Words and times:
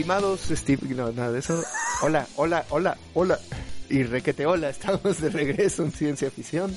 Estimados, 0.00 0.40
Steve, 0.50 0.94
no, 0.94 1.12
nada 1.12 1.30
de 1.30 1.40
eso. 1.40 1.62
Hola, 2.00 2.26
hola, 2.36 2.64
hola, 2.70 2.96
hola. 3.12 3.38
Y 3.90 4.02
requete 4.02 4.46
hola, 4.46 4.70
estamos 4.70 5.20
de 5.20 5.28
regreso 5.28 5.82
en 5.82 5.92
Ciencia 5.92 6.30
Ficción, 6.30 6.74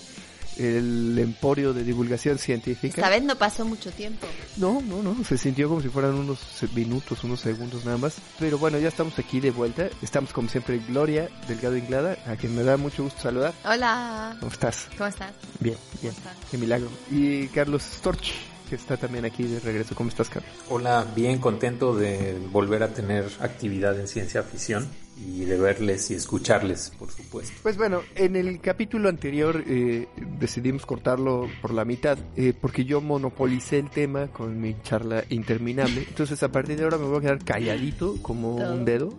el 0.57 1.17
emporio 1.17 1.71
de 1.71 1.86
divulgación 1.86 2.37
científica. 2.37 2.97
Esta 2.97 3.09
vez 3.09 3.23
no 3.23 3.37
pasó 3.37 3.63
mucho 3.63 3.91
tiempo. 3.91 4.27
No, 4.57 4.81
no, 4.81 5.01
no, 5.01 5.23
se 5.23 5.37
sintió 5.37 5.69
como 5.69 5.79
si 5.79 5.87
fueran 5.87 6.15
unos 6.15 6.37
minutos, 6.75 7.23
unos 7.23 7.39
segundos 7.39 7.86
nada 7.86 7.97
más. 7.97 8.15
Pero 8.39 8.57
bueno, 8.57 8.78
ya 8.78 8.89
estamos 8.89 9.17
aquí 9.17 9.39
de 9.39 9.51
vuelta. 9.51 9.87
Estamos 10.01 10.33
como 10.33 10.50
siempre 10.50 10.79
Gloria 10.79 11.29
Delgado 11.47 11.78
Inglada, 11.78 12.17
a 12.28 12.36
quien 12.36 12.53
me 12.53 12.64
da 12.64 12.75
mucho 12.75 13.03
gusto 13.03 13.21
saludar. 13.21 13.53
Hola. 13.64 14.36
¿Cómo 14.42 14.51
estás? 14.51 14.89
¿Cómo 14.97 15.07
estás? 15.07 15.31
Bien, 15.61 15.78
bien. 16.01 16.14
Qué 16.51 16.57
milagro. 16.57 16.89
Y 17.09 17.47
Carlos 17.47 17.83
Storch 17.83 18.33
que 18.73 18.77
está 18.77 18.97
también 18.97 19.23
aquí 19.23 19.43
de 19.43 19.59
regreso. 19.59 19.93
¿Cómo 19.93 20.09
estás, 20.09 20.29
Carlos? 20.29 20.51
Hola, 20.68 21.05
bien 21.15 21.37
contento 21.37 21.95
de 21.95 22.39
volver 22.51 22.81
a 22.81 22.87
tener 22.87 23.23
actividad 23.39 24.00
en 24.00 24.07
ciencia 24.07 24.41
ficción 24.41 24.87
y 25.15 25.45
de 25.45 25.59
verles 25.59 26.09
y 26.09 26.15
escucharles, 26.15 26.91
por 26.97 27.11
supuesto. 27.11 27.54
Pues 27.61 27.78
bueno, 27.78 28.01
en 28.15 28.36
el 28.36 28.59
capítulo 28.61 29.09
anterior 29.09 29.64
eh, 29.67 30.07
decidimos 30.39 30.87
cortarlo 30.87 31.47
por 31.61 31.71
la 31.71 31.86
mitad 31.86 32.17
eh, 32.36 32.55
porque 32.59 32.83
yo 32.83 33.00
monopolicé 33.00 33.78
el 33.78 33.91
tema 33.91 34.30
con 34.30 34.59
mi 34.59 34.75
charla 34.81 35.23
interminable. 35.30 36.05
Entonces 36.08 36.42
a 36.42 36.52
partir 36.52 36.78
de 36.78 36.86
ahora 36.86 36.97
me 36.97 37.05
voy 37.05 37.17
a 37.17 37.22
quedar 37.22 37.45
calladito 37.45 38.16
como 38.23 38.55
un 38.55 38.86
dedo, 38.86 39.14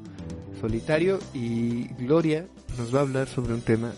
solitario 0.61 1.21
y 1.33 1.85
Gloria 1.95 2.49
nos 2.77 2.93
va 2.93 2.99
a 2.99 3.03
hablar 3.03 3.29
sobre 3.29 3.55
un 3.55 3.63
tema 3.63 3.93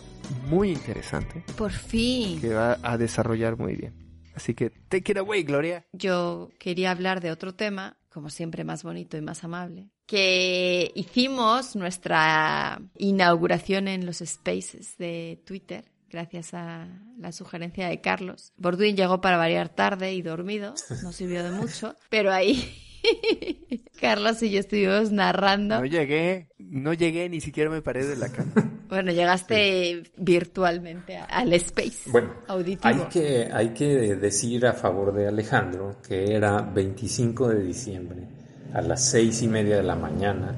muy 0.50 0.72
interesante. 0.72 1.44
Por 1.56 1.72
fin. 1.72 2.42
Que 2.42 2.52
va 2.52 2.76
a 2.82 2.98
desarrollar 2.98 3.56
muy 3.56 3.74
bien. 3.74 4.05
Así 4.36 4.54
que 4.54 4.70
take 4.70 5.12
it 5.12 5.18
away, 5.18 5.42
Gloria. 5.42 5.86
Yo 5.92 6.50
quería 6.58 6.90
hablar 6.90 7.20
de 7.20 7.30
otro 7.30 7.54
tema, 7.54 7.96
como 8.10 8.30
siempre 8.30 8.62
más 8.62 8.82
bonito 8.82 9.16
y 9.16 9.22
más 9.22 9.42
amable, 9.42 9.88
que 10.06 10.92
hicimos 10.94 11.74
nuestra 11.74 12.80
inauguración 12.98 13.88
en 13.88 14.06
los 14.06 14.18
spaces 14.18 14.96
de 14.98 15.42
Twitter 15.44 15.90
gracias 16.08 16.54
a 16.54 16.86
la 17.18 17.32
sugerencia 17.32 17.88
de 17.88 18.00
Carlos. 18.00 18.52
Borduin 18.56 18.96
llegó 18.96 19.20
para 19.20 19.36
variar 19.36 19.68
tarde 19.68 20.14
y 20.14 20.22
dormido, 20.22 20.74
no 21.02 21.12
sirvió 21.12 21.42
de 21.42 21.50
mucho, 21.50 21.96
pero 22.08 22.32
ahí 22.32 22.85
Carlos 24.00 24.42
y 24.42 24.50
yo 24.50 24.60
estuvimos 24.60 25.10
narrando. 25.12 25.78
No 25.78 25.86
llegué, 25.86 26.48
no 26.58 26.92
llegué, 26.92 27.28
ni 27.28 27.40
siquiera 27.40 27.70
me 27.70 27.82
paré 27.82 28.06
de 28.06 28.16
la 28.16 28.28
cama. 28.28 28.52
Bueno, 28.86 29.10
llegaste 29.10 30.04
virtualmente 30.16 31.16
al 31.16 31.52
space 31.54 32.08
bueno, 32.08 32.34
auditivo. 32.46 32.86
Hay 32.86 33.00
que, 33.10 33.48
hay 33.52 33.70
que 33.70 34.14
decir 34.14 34.64
a 34.64 34.74
favor 34.74 35.12
de 35.12 35.26
Alejandro 35.26 35.96
que 36.06 36.32
era 36.32 36.60
25 36.60 37.48
de 37.48 37.64
diciembre 37.64 38.28
a 38.72 38.82
las 38.82 39.04
seis 39.04 39.42
y 39.42 39.48
media 39.48 39.78
de 39.78 39.82
la 39.82 39.96
mañana. 39.96 40.54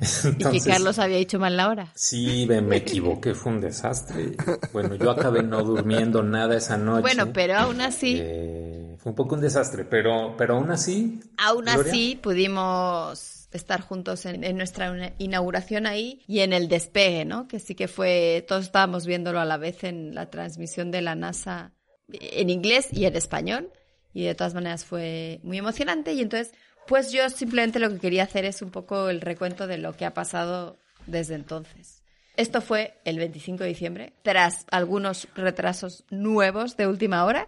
y 0.38 0.60
que 0.60 0.60
Carlos 0.60 0.98
había 0.98 1.18
dicho 1.18 1.38
mal 1.38 1.56
la 1.56 1.68
hora. 1.68 1.92
Sí, 1.94 2.46
me 2.46 2.76
equivoqué, 2.76 3.34
fue 3.34 3.52
un 3.52 3.60
desastre. 3.60 4.36
Bueno, 4.72 4.94
yo 4.94 5.10
acabé 5.10 5.42
no 5.42 5.62
durmiendo 5.62 6.22
nada 6.22 6.56
esa 6.56 6.76
noche. 6.76 7.02
Bueno, 7.02 7.32
pero 7.32 7.56
aún 7.56 7.80
así... 7.80 8.18
Eh, 8.20 8.96
fue 8.98 9.10
un 9.10 9.16
poco 9.16 9.34
un 9.34 9.40
desastre, 9.40 9.84
pero, 9.84 10.34
pero 10.36 10.56
aún 10.56 10.70
así... 10.70 11.20
Aún 11.36 11.68
así 11.68 12.18
pudimos 12.22 13.48
estar 13.52 13.80
juntos 13.80 14.26
en, 14.26 14.56
nuestra 14.56 15.14
inauguración 15.18 15.86
ahí 15.86 16.22
y 16.26 16.40
en 16.40 16.52
el 16.52 16.68
despegue, 16.68 17.24
¿no? 17.24 17.46
Que 17.46 17.60
sí 17.60 17.74
que 17.74 17.88
fue, 17.88 18.44
todos 18.48 18.64
estábamos 18.64 19.06
viéndolo 19.06 19.40
a 19.40 19.44
la 19.44 19.56
vez 19.56 19.84
en 19.84 20.14
la 20.14 20.30
transmisión 20.30 20.90
de 20.90 21.02
la 21.02 21.14
NASA 21.14 21.72
en 22.08 22.50
inglés 22.50 22.88
y 22.92 23.06
en 23.06 23.16
español 23.16 23.70
y 24.12 24.24
de 24.24 24.34
todas 24.34 24.54
maneras 24.54 24.84
fue 24.84 25.40
muy 25.42 25.58
emocionante 25.58 26.12
y 26.12 26.20
entonces 26.20 26.54
pues 26.86 27.12
yo 27.12 27.28
simplemente 27.30 27.78
lo 27.78 27.90
que 27.90 27.98
quería 27.98 28.24
hacer 28.24 28.44
es 28.44 28.62
un 28.62 28.70
poco 28.70 29.08
el 29.08 29.20
recuento 29.20 29.66
de 29.66 29.78
lo 29.78 29.96
que 29.96 30.04
ha 30.04 30.14
pasado 30.14 30.78
desde 31.06 31.34
entonces. 31.34 32.02
Esto 32.36 32.60
fue 32.60 32.98
el 33.04 33.18
25 33.18 33.62
de 33.62 33.68
diciembre, 33.68 34.12
tras 34.22 34.66
algunos 34.70 35.28
retrasos 35.36 36.04
nuevos 36.10 36.76
de 36.76 36.88
última 36.88 37.24
hora 37.24 37.46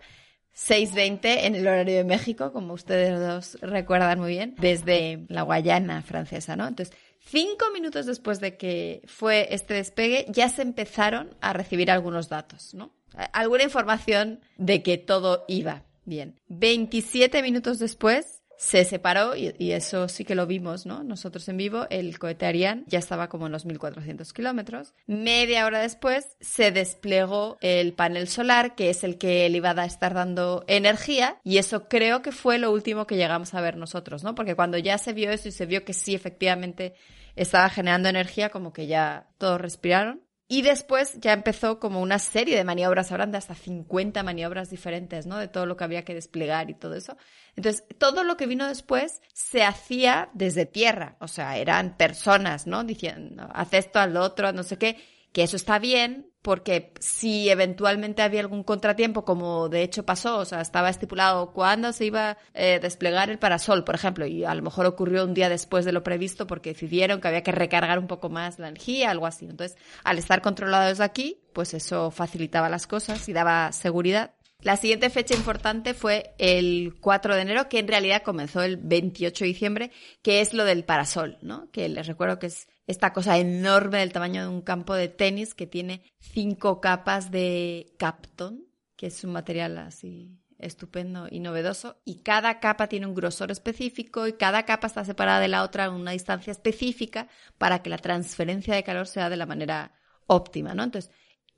6.20 0.57 1.45
en 1.45 1.55
el 1.55 1.67
horario 1.67 1.97
de 1.97 2.05
México, 2.05 2.51
como 2.51 2.73
ustedes 2.73 3.21
dos 3.21 3.59
recuerdan 3.61 4.19
muy 4.19 4.31
bien, 4.31 4.55
desde 4.59 5.27
la 5.29 5.43
Guayana 5.43 6.01
francesa, 6.01 6.57
¿no? 6.57 6.67
Entonces, 6.67 6.97
cinco 7.21 7.67
minutos 7.75 8.07
después 8.07 8.41
de 8.41 8.57
que 8.57 9.03
fue 9.07 9.49
este 9.51 9.75
despegue, 9.75 10.25
ya 10.31 10.49
se 10.49 10.63
empezaron 10.63 11.37
a 11.43 11.53
recibir 11.53 11.91
algunos 11.91 12.31
datos, 12.31 12.73
¿no? 12.73 12.95
Alguna 13.35 13.65
información 13.65 14.41
de 14.57 14.83
que 14.83 14.97
todo 14.97 15.45
iba 15.47 15.85
bien. 16.07 16.41
27 16.49 17.43
minutos 17.43 17.79
después, 17.79 18.36
se 18.57 18.85
separó 18.85 19.37
y, 19.37 19.53
eso 19.73 20.09
sí 20.09 20.25
que 20.25 20.35
lo 20.35 20.47
vimos, 20.47 20.87
¿no? 20.87 21.03
Nosotros 21.03 21.49
en 21.49 21.57
vivo, 21.57 21.87
el 21.91 22.19
cohete 22.19 22.47
Ariane 22.47 22.85
ya 22.87 22.99
estaba 22.99 23.29
como 23.29 23.47
en 23.47 23.53
los 23.53 23.67
1400 23.67 24.33
kilómetros. 24.33 24.95
Media 25.07 25.67
hora 25.67 25.81
después 25.81 26.37
se 26.41 26.71
desplegó 26.71 27.59
el 27.61 27.93
panel 27.93 28.29
solar, 28.29 28.75
que 28.75 28.91
es 28.91 29.05
el 29.05 29.19
que 29.19 29.49
le 29.49 29.59
iba 29.59 29.71
a 29.71 29.85
estar 29.85 30.15
dando 30.15 30.65
energía, 30.67 31.39
y 31.45 31.59
eso 31.59 31.89
creo 31.89 32.23
que 32.23 32.33
fue 32.33 32.59
lo 32.59 32.73
último 32.73 33.07
que 33.07 33.17
llegamos 33.17 33.55
a 33.55 33.61
ver 33.61 33.77
nosotros, 33.77 34.25
¿no? 34.25 34.35
Porque 34.35 34.55
cuando 34.55 34.79
ya 34.79 34.99
se 34.99 35.13
vio 35.13 35.31
eso 35.31 35.49
y 35.49 35.53
se 35.53 35.67
vio 35.67 35.85
que 35.85 35.93
sí, 35.93 36.15
efectivamente, 36.15 36.95
estaba 37.37 37.69
generando 37.69 38.09
energía, 38.09 38.49
como 38.49 38.73
que 38.73 38.87
ya 38.87 39.27
todos 39.39 39.61
respiraron. 39.61 40.23
Y 40.49 40.63
después 40.63 41.19
ya 41.21 41.33
empezó 41.33 41.81
como 41.81 42.01
una 42.01 42.21
serie 42.21 42.57
de 42.57 42.63
maniobras, 42.63 43.11
habrán 43.11 43.33
de 43.33 43.39
hasta 43.39 43.57
50 43.57 44.23
maniobras 44.23 44.71
diferentes, 44.71 45.27
¿no? 45.27 45.39
De 45.39 45.49
todo 45.49 45.67
lo 45.67 45.77
que 45.77 45.83
había 45.83 46.05
que 46.05 46.15
desplegar 46.15 46.71
y 46.71 46.75
todo 46.75 46.95
eso. 46.95 47.17
Entonces, 47.57 47.85
todo 47.99 48.23
lo 48.23 48.37
que 48.37 48.47
vino 48.47 48.69
después 48.69 49.23
se 49.33 49.65
hacía 49.65 50.31
desde 50.35 50.65
tierra, 50.65 51.17
o 51.19 51.27
sea, 51.27 51.57
eran 51.57 51.97
personas, 51.97 52.69
¿no? 52.69 52.85
Diciendo, 52.85 53.49
haz 53.53 53.75
esto, 53.75 53.99
al 53.99 54.17
otro, 54.17 54.53
no 54.53 54.63
sé 54.63 54.79
qué, 54.79 54.97
que 55.37 55.43
eso 55.43 55.57
está 55.57 55.79
bien, 55.79 56.31
porque 56.41 56.95
si 56.99 57.51
eventualmente 57.51 58.23
había 58.23 58.41
algún 58.41 58.65
contratiempo, 58.65 59.27
como 59.27 59.69
de 59.69 59.83
hecho 59.83 60.07
pasó, 60.07 60.39
o 60.39 60.47
sea, 60.47 60.63
estaba 60.63 60.89
estipulado 60.89 61.53
cuándo 61.53 61.93
se 61.93 62.07
iba 62.07 62.31
a 62.31 62.39
eh, 62.55 62.81
desplegar 62.81 63.29
el 63.29 63.39
parasol, 63.39 63.85
por 63.85 63.97
ejemplo, 63.97 64.25
y 64.25 64.45
a 64.45 64.55
lo 64.55 64.63
mejor 64.63 64.87
ocurrió 64.87 65.25
un 65.25 65.35
día 65.35 65.51
después 65.51 65.85
de 65.85 65.93
lo 65.93 66.03
previsto 66.03 66.47
porque 66.47 66.71
decidieron 66.73 67.21
que 67.21 67.29
había 67.29 67.43
que 67.43 67.53
recargar 67.53 67.99
un 67.99 68.07
poco 68.07 68.31
más 68.31 68.59
la 68.59 68.69
energía, 68.69 69.11
algo 69.11 69.27
así. 69.27 69.45
Entonces, 69.45 69.77
al 70.05 70.17
estar 70.17 70.41
controlados 70.41 71.01
aquí, 71.01 71.43
pues 71.53 71.75
eso 71.75 72.11
facilitaba 72.11 72.71
las 72.71 72.87
cosas 72.87 73.29
y 73.29 73.35
daba 73.35 73.73
seguridad. 73.73 74.36
La 74.63 74.77
siguiente 74.77 75.11
fecha 75.11 75.35
importante 75.35 75.95
fue 75.95 76.35
el 76.39 76.97
4 77.01 77.35
de 77.35 77.43
enero, 77.43 77.69
que 77.69 77.79
en 77.79 77.89
realidad 77.89 78.23
comenzó 78.23 78.63
el 78.63 78.79
28 78.79 79.45
de 79.45 79.49
diciembre, 79.49 79.91
que 80.23 80.41
es 80.41 80.55
lo 80.55 80.65
del 80.65 80.85
parasol, 80.85 81.39
¿no? 81.43 81.71
Que 81.71 81.89
les 81.89 82.07
recuerdo 82.07 82.39
que 82.39 82.47
es 82.47 82.67
esta 82.87 83.13
cosa 83.13 83.39
enorme 83.39 83.99
del 83.99 84.13
tamaño 84.13 84.43
de 84.43 84.49
un 84.49 84.63
campo 84.63 84.95
de 84.95 85.09
tenis 85.09 85.55
que 85.55 85.67
tiene 85.67 86.03
cinco 86.19 86.81
capas 86.81 87.31
de 87.31 87.93
Capton, 87.99 88.65
que 88.97 89.09
es 89.09 89.23
un 89.25 89.33
material 89.33 89.79
así 89.79 90.39
estupendo 90.59 91.29
y 91.31 91.41
novedoso, 91.41 92.01
y 92.05 92.23
cada 92.23 92.61
capa 92.61 92.89
tiene 92.89 93.07
un 93.07 93.15
grosor 93.15 93.51
específico 93.51 94.27
y 94.27 94.33
cada 94.33 94.65
capa 94.65 94.87
está 94.87 95.05
separada 95.05 95.39
de 95.39 95.49
la 95.49 95.63
otra 95.63 95.85
en 95.85 95.93
una 95.93 96.13
distancia 96.13 96.51
específica 96.51 97.29
para 97.59 97.83
que 97.83 97.91
la 97.91 97.99
transferencia 97.99 98.75
de 98.75 98.83
calor 98.83 99.07
sea 99.07 99.29
de 99.29 99.37
la 99.37 99.45
manera 99.45 99.93
óptima, 100.27 100.75
¿no? 100.75 100.83
Entonces, 100.83 101.13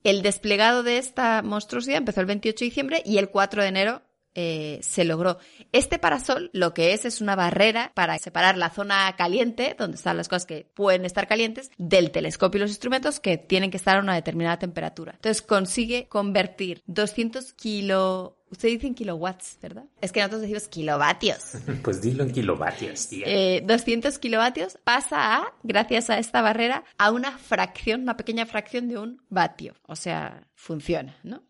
el 0.05 0.23
desplegado 0.23 0.83
de 0.83 0.99
esta 0.99 1.43
monstruosidad 1.43 1.99
empezó 1.99 2.21
el 2.21 2.27
28 2.27 2.59
de 2.59 2.65
diciembre 2.65 3.03
y 3.05 3.19
el 3.19 3.31
4 3.31 3.63
de 3.63 3.69
enero 3.69 4.03
eh, 4.41 4.78
se 4.82 5.04
logró. 5.04 5.38
Este 5.72 5.99
parasol 5.99 6.49
lo 6.53 6.73
que 6.73 6.93
es 6.93 7.05
es 7.05 7.20
una 7.20 7.35
barrera 7.35 7.90
para 7.94 8.17
separar 8.19 8.56
la 8.56 8.70
zona 8.70 9.12
caliente, 9.17 9.75
donde 9.76 9.96
están 9.96 10.17
las 10.17 10.29
cosas 10.29 10.46
que 10.46 10.64
pueden 10.75 11.05
estar 11.05 11.26
calientes, 11.26 11.73
del 11.76 12.12
telescopio 12.12 12.58
y 12.58 12.61
los 12.61 12.70
instrumentos 12.70 13.19
que 13.19 13.37
tienen 13.37 13.73
que 13.73 13.79
estar 13.79 13.96
a 13.96 14.00
una 14.00 14.14
determinada 14.14 14.56
temperatura. 14.56 15.14
Entonces 15.17 15.43
consigue 15.43 16.06
convertir 16.06 16.85
200 16.87 17.52
kilo 17.55 18.37
Usted 18.50 18.69
dice 18.69 18.87
en 18.87 18.94
kilowatts, 18.94 19.58
¿verdad? 19.61 19.85
Es 20.00 20.11
que 20.11 20.20
nosotros 20.20 20.41
decimos 20.43 20.69
kilovatios. 20.69 21.58
Pues 21.82 22.00
dilo 22.00 22.23
en 22.23 22.32
kilovatios, 22.32 23.08
tía. 23.08 23.26
200 23.62 24.14
eh, 24.14 24.20
kilovatios 24.20 24.79
pasa 24.84 25.37
a, 25.37 25.52
gracias 25.62 26.11
a 26.11 26.19
esta 26.19 26.41
barrera, 26.41 26.84
a 26.96 27.11
una 27.11 27.37
fracción, 27.37 28.02
una 28.02 28.17
pequeña 28.17 28.46
fracción 28.46 28.88
de 28.88 28.99
un 28.99 29.23
vatio. 29.29 29.75
O 29.87 29.96
sea, 29.96 30.46
funciona, 30.55 31.19
¿no? 31.25 31.43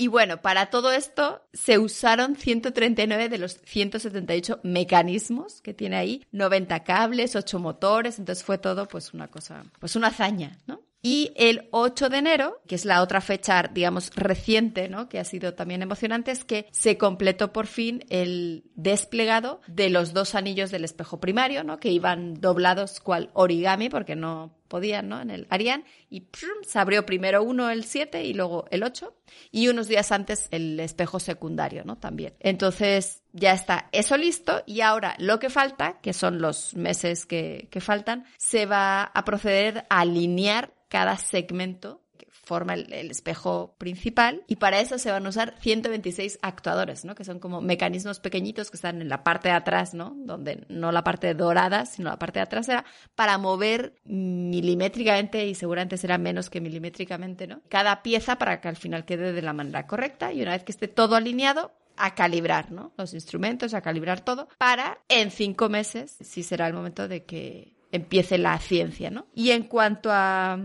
Y 0.00 0.06
bueno, 0.06 0.40
para 0.40 0.70
todo 0.70 0.92
esto 0.92 1.42
se 1.52 1.76
usaron 1.76 2.36
139 2.36 3.28
de 3.28 3.36
los 3.36 3.60
178 3.64 4.60
mecanismos 4.62 5.60
que 5.60 5.74
tiene 5.74 5.96
ahí, 5.96 6.24
90 6.30 6.84
cables, 6.84 7.34
8 7.34 7.58
motores, 7.58 8.20
entonces 8.20 8.44
fue 8.44 8.58
todo 8.58 8.86
pues 8.86 9.12
una 9.12 9.26
cosa, 9.26 9.64
pues 9.80 9.96
una 9.96 10.06
hazaña, 10.06 10.56
¿no? 10.68 10.77
Y 11.10 11.32
el 11.36 11.68
8 11.70 12.10
de 12.10 12.18
enero, 12.18 12.60
que 12.66 12.74
es 12.74 12.84
la 12.84 13.00
otra 13.00 13.22
fecha, 13.22 13.62
digamos, 13.72 14.10
reciente, 14.14 14.90
¿no? 14.90 15.08
Que 15.08 15.18
ha 15.18 15.24
sido 15.24 15.54
también 15.54 15.80
emocionante, 15.80 16.32
es 16.32 16.44
que 16.44 16.66
se 16.70 16.98
completó 16.98 17.50
por 17.50 17.66
fin 17.66 18.04
el 18.10 18.64
desplegado 18.74 19.62
de 19.68 19.88
los 19.88 20.12
dos 20.12 20.34
anillos 20.34 20.70
del 20.70 20.84
espejo 20.84 21.18
primario, 21.18 21.64
¿no? 21.64 21.80
Que 21.80 21.90
iban 21.90 22.34
doblados 22.42 23.00
cual 23.00 23.30
origami, 23.32 23.88
porque 23.88 24.16
no 24.16 24.54
podían, 24.68 25.08
¿no? 25.08 25.18
En 25.22 25.30
el 25.30 25.46
Ariane 25.48 25.84
y 26.10 26.26
se 26.66 26.78
abrió 26.78 27.06
primero 27.06 27.42
uno 27.42 27.70
el 27.70 27.84
7 27.84 28.24
y 28.24 28.34
luego 28.34 28.66
el 28.70 28.82
8 28.82 29.16
y 29.50 29.68
unos 29.68 29.88
días 29.88 30.12
antes 30.12 30.46
el 30.50 30.78
espejo 30.78 31.20
secundario, 31.20 31.84
¿no? 31.86 31.96
También. 31.96 32.34
Entonces 32.38 33.22
ya 33.32 33.54
está 33.54 33.88
eso 33.92 34.18
listo 34.18 34.62
y 34.66 34.82
ahora 34.82 35.14
lo 35.18 35.38
que 35.38 35.48
falta, 35.48 36.00
que 36.02 36.12
son 36.12 36.42
los 36.42 36.74
meses 36.74 37.24
que 37.24 37.66
faltan, 37.80 38.26
se 38.36 38.66
va 38.66 39.04
a 39.04 39.24
proceder 39.24 39.86
a 39.88 40.00
alinear 40.00 40.74
cada 40.88 41.16
segmento 41.16 42.02
forma 42.48 42.74
el, 42.74 43.10
espejo 43.10 43.74
principal 43.78 44.42
y 44.46 44.56
para 44.56 44.80
eso 44.80 44.98
se 44.98 45.10
van 45.10 45.26
a 45.26 45.28
usar 45.28 45.54
126 45.60 46.38
actuadores, 46.40 47.04
¿no? 47.04 47.14
Que 47.14 47.24
son 47.24 47.38
como 47.38 47.60
mecanismos 47.60 48.20
pequeñitos 48.20 48.70
que 48.70 48.76
están 48.76 49.02
en 49.02 49.08
la 49.08 49.22
parte 49.22 49.48
de 49.48 49.54
atrás, 49.54 49.92
¿no? 49.92 50.14
Donde 50.16 50.64
no 50.68 50.90
la 50.90 51.04
parte 51.04 51.34
dorada, 51.34 51.84
sino 51.84 52.08
la 52.08 52.18
parte 52.18 52.40
de 52.40 52.46
trasera, 52.46 52.84
para 53.14 53.36
mover 53.36 53.94
milimétricamente 54.04 55.46
y 55.46 55.54
seguramente 55.54 55.98
será 55.98 56.16
menos 56.16 56.48
que 56.48 56.60
milimétricamente, 56.60 57.46
¿no? 57.46 57.60
Cada 57.68 58.02
pieza 58.02 58.38
para 58.38 58.60
que 58.60 58.68
al 58.68 58.76
final 58.76 59.04
quede 59.04 59.32
de 59.32 59.42
la 59.42 59.52
manera 59.52 59.86
correcta 59.86 60.32
y 60.32 60.40
una 60.40 60.52
vez 60.52 60.64
que 60.64 60.72
esté 60.72 60.88
todo 60.88 61.16
alineado, 61.16 61.72
a 62.00 62.14
calibrar, 62.14 62.70
¿no? 62.70 62.92
Los 62.96 63.12
instrumentos, 63.12 63.74
a 63.74 63.80
calibrar 63.80 64.20
todo, 64.20 64.48
para 64.56 65.00
en 65.08 65.32
cinco 65.32 65.68
meses, 65.68 66.16
si 66.20 66.44
será 66.44 66.68
el 66.68 66.72
momento 66.72 67.08
de 67.08 67.24
que 67.24 67.74
empiece 67.92 68.38
la 68.38 68.58
ciencia, 68.58 69.10
¿no? 69.10 69.26
Y 69.34 69.50
en 69.50 69.64
cuanto 69.64 70.10
a 70.12 70.58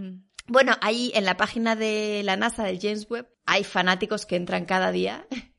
bueno, 0.47 0.73
ahí 0.81 1.11
en 1.15 1.25
la 1.25 1.37
página 1.37 1.75
de 1.75 2.21
la 2.23 2.35
NASA 2.35 2.63
del 2.63 2.79
James 2.79 3.07
Webb 3.09 3.29
hay 3.45 3.63
fanáticos 3.63 4.25
que 4.25 4.35
entran 4.35 4.65
cada 4.65 4.91
día. 4.91 5.25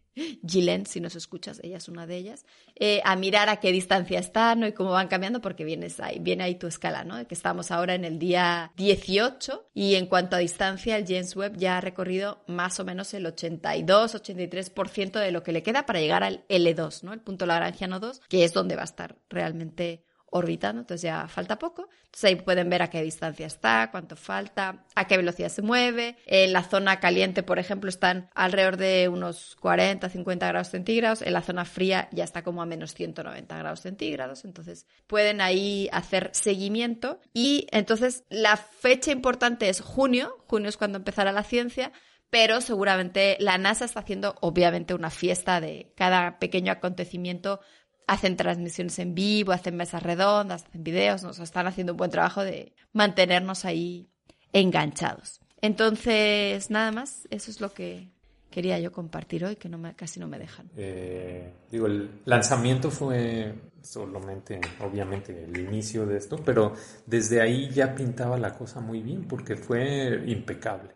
Gillen, 0.46 0.86
si 0.86 1.00
nos 1.00 1.16
escuchas, 1.16 1.58
ella 1.64 1.78
es 1.78 1.88
una 1.88 2.06
de 2.06 2.16
ellas, 2.16 2.46
eh, 2.76 3.00
a 3.04 3.16
mirar 3.16 3.48
a 3.48 3.56
qué 3.56 3.72
distancia 3.72 4.20
están 4.20 4.60
¿no? 4.60 4.66
y 4.68 4.72
cómo 4.72 4.90
van 4.90 5.08
cambiando, 5.08 5.40
porque 5.40 5.64
vienes 5.64 5.98
ahí, 5.98 6.20
viene 6.20 6.44
ahí 6.44 6.54
tu 6.54 6.68
escala, 6.68 7.02
¿no? 7.02 7.26
Que 7.26 7.34
estamos 7.34 7.72
ahora 7.72 7.94
en 7.94 8.04
el 8.04 8.20
día 8.20 8.70
18 8.76 9.70
y 9.74 9.96
en 9.96 10.06
cuanto 10.06 10.36
a 10.36 10.38
distancia, 10.38 10.96
el 10.96 11.06
James 11.06 11.34
Webb 11.34 11.56
ya 11.56 11.78
ha 11.78 11.80
recorrido 11.80 12.44
más 12.46 12.78
o 12.78 12.84
menos 12.84 13.12
el 13.14 13.26
82-83% 13.26 15.18
de 15.18 15.32
lo 15.32 15.42
que 15.42 15.52
le 15.52 15.64
queda 15.64 15.84
para 15.84 16.00
llegar 16.00 16.22
al 16.22 16.46
L2, 16.48 17.02
¿no? 17.02 17.12
El 17.12 17.20
punto 17.20 17.46
Lagrangiano 17.46 17.98
2, 17.98 18.20
que 18.28 18.44
es 18.44 18.52
donde 18.52 18.76
va 18.76 18.82
a 18.82 18.84
estar 18.84 19.16
realmente 19.28 20.04
orbitando, 20.34 20.80
entonces 20.80 21.02
ya 21.02 21.28
falta 21.28 21.60
poco. 21.60 21.88
Entonces 22.06 22.24
ahí 22.24 22.34
pueden 22.34 22.68
ver 22.68 22.82
a 22.82 22.90
qué 22.90 23.00
distancia 23.02 23.46
está, 23.46 23.88
cuánto 23.92 24.16
falta, 24.16 24.84
a 24.96 25.06
qué 25.06 25.16
velocidad 25.16 25.48
se 25.48 25.62
mueve. 25.62 26.16
En 26.26 26.52
la 26.52 26.64
zona 26.64 26.98
caliente, 26.98 27.44
por 27.44 27.60
ejemplo, 27.60 27.88
están 27.88 28.28
alrededor 28.34 28.76
de 28.76 29.08
unos 29.08 29.54
40, 29.60 30.08
50 30.08 30.48
grados 30.48 30.68
centígrados. 30.70 31.22
En 31.22 31.34
la 31.34 31.42
zona 31.42 31.64
fría 31.64 32.08
ya 32.10 32.24
está 32.24 32.42
como 32.42 32.62
a 32.62 32.66
menos 32.66 32.94
190 32.94 33.56
grados 33.56 33.80
centígrados. 33.80 34.44
Entonces 34.44 34.88
pueden 35.06 35.40
ahí 35.40 35.88
hacer 35.92 36.30
seguimiento. 36.32 37.20
Y 37.32 37.68
entonces 37.70 38.24
la 38.28 38.56
fecha 38.56 39.12
importante 39.12 39.68
es 39.68 39.80
junio. 39.80 40.44
Junio 40.48 40.68
es 40.68 40.76
cuando 40.76 40.98
empezará 40.98 41.30
la 41.30 41.44
ciencia 41.44 41.92
pero 42.34 42.60
seguramente 42.60 43.36
la 43.38 43.58
NASA 43.58 43.84
está 43.84 44.00
haciendo 44.00 44.34
obviamente 44.40 44.92
una 44.92 45.10
fiesta 45.10 45.60
de 45.60 45.92
cada 45.94 46.40
pequeño 46.40 46.72
acontecimiento 46.72 47.60
hacen 48.06 48.36
transmisiones 48.36 48.98
en 48.98 49.14
vivo, 49.14 49.52
hacen 49.52 49.76
mesas 49.76 50.02
redondas, 50.02 50.64
hacen 50.64 50.84
videos, 50.84 51.22
nos 51.22 51.38
están 51.38 51.66
haciendo 51.66 51.92
un 51.92 51.96
buen 51.96 52.10
trabajo 52.10 52.44
de 52.44 52.74
mantenernos 52.92 53.64
ahí 53.64 54.08
enganchados. 54.52 55.40
Entonces, 55.60 56.70
nada 56.70 56.92
más, 56.92 57.26
eso 57.30 57.50
es 57.50 57.60
lo 57.60 57.72
que 57.72 58.10
quería 58.50 58.78
yo 58.78 58.92
compartir 58.92 59.44
hoy, 59.44 59.56
que 59.56 59.68
no 59.68 59.78
me, 59.78 59.94
casi 59.94 60.20
no 60.20 60.28
me 60.28 60.38
dejan. 60.38 60.70
Eh, 60.76 61.52
digo, 61.72 61.86
el 61.86 62.20
lanzamiento 62.24 62.90
fue 62.90 63.52
solamente, 63.82 64.60
obviamente, 64.80 65.44
el 65.44 65.58
inicio 65.58 66.06
de 66.06 66.18
esto, 66.18 66.36
pero 66.44 66.72
desde 67.04 67.40
ahí 67.40 67.68
ya 67.70 67.94
pintaba 67.96 68.38
la 68.38 68.54
cosa 68.54 68.80
muy 68.80 69.00
bien, 69.00 69.26
porque 69.26 69.56
fue 69.56 70.22
impecable. 70.26 70.90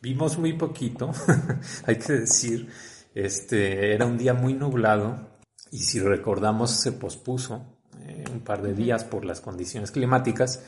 Vimos 0.00 0.38
muy 0.38 0.54
poquito, 0.54 1.12
hay 1.86 1.96
que 1.96 2.12
decir, 2.14 2.68
este, 3.14 3.92
era 3.92 4.06
un 4.06 4.16
día 4.16 4.32
muy 4.32 4.54
nublado, 4.54 5.31
y 5.72 5.78
si 5.78 5.98
recordamos 5.98 6.70
se 6.70 6.92
pospuso 6.92 7.64
eh, 8.06 8.24
un 8.30 8.40
par 8.40 8.62
de 8.62 8.74
días 8.74 9.04
por 9.04 9.24
las 9.24 9.40
condiciones 9.40 9.90
climáticas. 9.90 10.62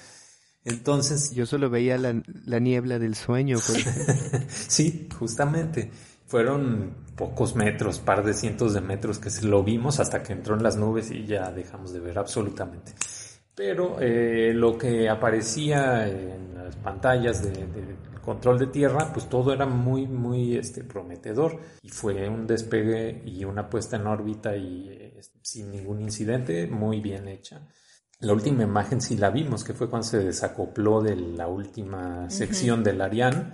Entonces... 0.64 1.30
Yo 1.32 1.44
solo 1.44 1.68
veía 1.68 1.98
la, 1.98 2.58
niebla 2.58 2.98
del 2.98 3.14
sueño. 3.14 3.58
sí, 4.48 5.08
justamente. 5.18 5.90
Fueron 6.26 6.94
pocos 7.16 7.54
metros, 7.54 8.00
par 8.00 8.24
de 8.24 8.32
cientos 8.32 8.72
de 8.72 8.80
metros 8.80 9.18
que 9.18 9.28
se 9.28 9.44
lo 9.44 9.62
vimos 9.62 10.00
hasta 10.00 10.22
que 10.22 10.32
entró 10.32 10.56
en 10.56 10.62
las 10.62 10.76
nubes 10.78 11.10
y 11.10 11.26
ya 11.26 11.52
dejamos 11.52 11.92
de 11.92 12.00
ver 12.00 12.18
absolutamente. 12.18 12.92
Pero 13.54 13.98
eh, 14.00 14.52
lo 14.54 14.78
que 14.78 15.08
aparecía 15.10 16.08
en 16.08 16.54
las 16.54 16.76
pantallas 16.76 17.42
de, 17.42 17.52
control 18.24 18.58
de 18.58 18.66
tierra, 18.68 19.12
pues 19.12 19.28
todo 19.28 19.52
era 19.52 19.66
muy, 19.66 20.06
muy 20.06 20.56
este, 20.56 20.82
prometedor 20.82 21.60
y 21.82 21.90
fue 21.90 22.28
un 22.28 22.46
despegue 22.46 23.22
y 23.24 23.44
una 23.44 23.68
puesta 23.68 23.96
en 23.96 24.06
órbita 24.06 24.56
y 24.56 24.88
eh, 24.90 25.20
sin 25.42 25.70
ningún 25.70 26.00
incidente, 26.00 26.66
muy 26.66 27.00
bien 27.00 27.28
hecha. 27.28 27.66
La 28.20 28.32
última 28.32 28.62
imagen 28.62 29.00
sí 29.00 29.16
la 29.16 29.30
vimos, 29.30 29.64
que 29.64 29.74
fue 29.74 29.90
cuando 29.90 30.06
se 30.06 30.18
desacopló 30.18 31.02
de 31.02 31.16
la 31.16 31.46
última 31.48 32.30
sección 32.30 32.82
del 32.82 33.00
Ariane 33.00 33.52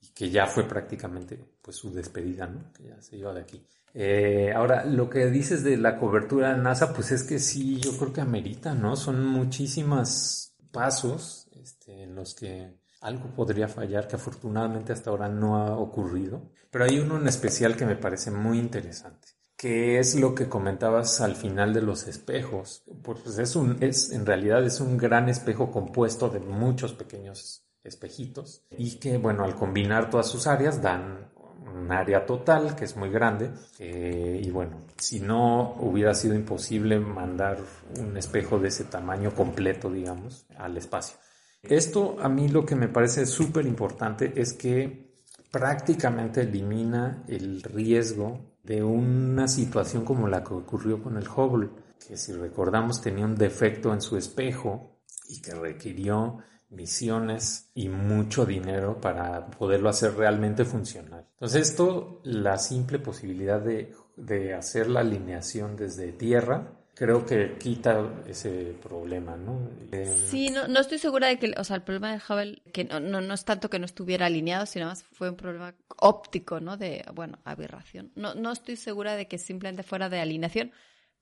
y 0.00 0.08
que 0.08 0.30
ya 0.30 0.46
fue 0.46 0.66
prácticamente 0.66 1.38
pues 1.62 1.76
su 1.76 1.92
despedida, 1.92 2.46
¿no? 2.46 2.72
Que 2.72 2.88
ya 2.88 3.00
se 3.00 3.16
iba 3.16 3.32
de 3.32 3.40
aquí. 3.40 3.64
Eh, 3.94 4.52
ahora, 4.54 4.84
lo 4.84 5.08
que 5.08 5.26
dices 5.26 5.62
de 5.62 5.76
la 5.76 5.98
cobertura 5.98 6.54
de 6.54 6.62
NASA, 6.62 6.92
pues 6.92 7.12
es 7.12 7.22
que 7.22 7.38
sí, 7.38 7.80
yo 7.80 7.96
creo 7.96 8.12
que 8.12 8.20
amerita, 8.20 8.74
¿no? 8.74 8.96
Son 8.96 9.24
muchísimos 9.24 10.54
pasos 10.72 11.48
este, 11.52 12.02
en 12.02 12.14
los 12.14 12.34
que 12.34 12.78
algo 13.00 13.34
podría 13.34 13.68
fallar 13.68 14.08
que 14.08 14.16
afortunadamente 14.16 14.92
hasta 14.92 15.10
ahora 15.10 15.28
no 15.28 15.56
ha 15.56 15.76
ocurrido. 15.76 16.50
Pero 16.70 16.84
hay 16.84 16.98
uno 16.98 17.18
en 17.18 17.28
especial 17.28 17.76
que 17.76 17.86
me 17.86 17.96
parece 17.96 18.30
muy 18.30 18.58
interesante, 18.58 19.28
que 19.56 19.98
es 19.98 20.14
lo 20.14 20.34
que 20.34 20.48
comentabas 20.48 21.20
al 21.20 21.36
final 21.36 21.72
de 21.72 21.82
los 21.82 22.06
espejos. 22.06 22.82
Pues 23.02 23.38
es 23.38 23.56
un, 23.56 23.78
es, 23.80 24.12
en 24.12 24.26
realidad 24.26 24.64
es 24.64 24.80
un 24.80 24.98
gran 24.98 25.28
espejo 25.28 25.70
compuesto 25.70 26.28
de 26.28 26.40
muchos 26.40 26.92
pequeños 26.92 27.64
espejitos 27.82 28.64
y 28.70 28.98
que, 28.98 29.18
bueno, 29.18 29.44
al 29.44 29.54
combinar 29.54 30.10
todas 30.10 30.28
sus 30.28 30.46
áreas 30.46 30.82
dan 30.82 31.30
un 31.74 31.92
área 31.92 32.26
total 32.26 32.74
que 32.74 32.84
es 32.84 32.96
muy 32.96 33.10
grande 33.10 33.50
eh, 33.78 34.40
y 34.42 34.50
bueno, 34.50 34.80
si 34.96 35.20
no 35.20 35.76
hubiera 35.80 36.14
sido 36.14 36.34
imposible 36.34 36.98
mandar 36.98 37.58
un 37.98 38.16
espejo 38.16 38.58
de 38.58 38.68
ese 38.68 38.84
tamaño 38.84 39.34
completo, 39.34 39.90
digamos, 39.90 40.46
al 40.56 40.76
espacio. 40.76 41.16
Esto 41.62 42.16
a 42.20 42.28
mí 42.28 42.48
lo 42.48 42.64
que 42.64 42.76
me 42.76 42.88
parece 42.88 43.26
súper 43.26 43.66
importante 43.66 44.32
es 44.36 44.52
que 44.52 45.08
prácticamente 45.50 46.42
elimina 46.42 47.24
el 47.26 47.62
riesgo 47.62 48.56
de 48.62 48.82
una 48.82 49.48
situación 49.48 50.04
como 50.04 50.28
la 50.28 50.44
que 50.44 50.54
ocurrió 50.54 51.02
con 51.02 51.16
el 51.16 51.28
Hubble, 51.28 51.70
que 52.06 52.16
si 52.16 52.32
recordamos 52.32 53.00
tenía 53.00 53.24
un 53.24 53.34
defecto 53.34 53.92
en 53.92 54.00
su 54.00 54.16
espejo 54.16 55.00
y 55.28 55.40
que 55.40 55.54
requirió 55.54 56.38
misiones 56.70 57.70
y 57.74 57.88
mucho 57.88 58.44
dinero 58.44 59.00
para 59.00 59.46
poderlo 59.46 59.88
hacer 59.88 60.14
realmente 60.14 60.64
funcional. 60.64 61.26
Entonces 61.32 61.70
esto, 61.70 62.20
la 62.24 62.58
simple 62.58 62.98
posibilidad 62.98 63.60
de, 63.60 63.94
de 64.16 64.54
hacer 64.54 64.88
la 64.90 65.00
alineación 65.00 65.76
desde 65.76 66.12
tierra, 66.12 66.77
creo 66.98 67.24
que 67.24 67.56
quita 67.58 68.24
ese 68.26 68.76
problema, 68.82 69.36
¿no? 69.36 69.70
Eh, 69.92 70.26
sí, 70.28 70.50
no, 70.50 70.66
no 70.66 70.80
estoy 70.80 70.98
segura 70.98 71.28
de 71.28 71.38
que, 71.38 71.54
o 71.56 71.62
sea, 71.62 71.76
el 71.76 71.82
problema 71.82 72.10
de 72.10 72.18
Hubble, 72.18 72.62
que 72.72 72.84
no, 72.86 72.98
no, 72.98 73.20
no, 73.20 73.34
es 73.34 73.44
tanto 73.44 73.70
que 73.70 73.78
no 73.78 73.84
estuviera 73.84 74.26
alineado, 74.26 74.66
sino 74.66 74.86
más 74.86 75.04
fue 75.04 75.30
un 75.30 75.36
problema 75.36 75.76
óptico, 75.98 76.58
¿no? 76.58 76.76
De, 76.76 77.04
bueno, 77.14 77.38
aberración. 77.44 78.10
No, 78.16 78.34
no 78.34 78.50
estoy 78.50 78.74
segura 78.74 79.14
de 79.14 79.28
que 79.28 79.38
simplemente 79.38 79.84
fuera 79.84 80.08
de 80.08 80.18
alineación, 80.18 80.72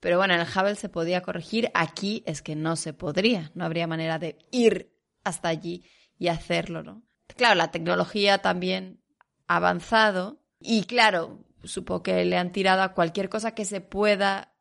pero 0.00 0.16
bueno, 0.16 0.32
en 0.32 0.40
el 0.40 0.46
Hubble 0.46 0.76
se 0.76 0.88
podía 0.88 1.20
corregir, 1.20 1.70
aquí 1.74 2.22
es 2.24 2.40
que 2.40 2.56
no 2.56 2.76
se 2.76 2.94
podría, 2.94 3.50
no 3.54 3.66
habría 3.66 3.86
manera 3.86 4.18
de 4.18 4.38
ir 4.50 4.96
hasta 5.24 5.48
allí 5.50 5.84
y 6.18 6.28
hacerlo, 6.28 6.82
¿no? 6.84 7.02
Claro, 7.36 7.54
la 7.54 7.70
tecnología 7.70 8.38
también 8.38 9.02
ha 9.46 9.56
avanzado 9.56 10.40
y 10.58 10.84
claro, 10.84 11.44
supongo 11.64 12.02
que 12.02 12.24
le 12.24 12.38
han 12.38 12.52
tirado 12.52 12.80
a 12.80 12.94
cualquier 12.94 13.28
cosa 13.28 13.54
que 13.54 13.66
se 13.66 13.82
pueda 13.82 14.55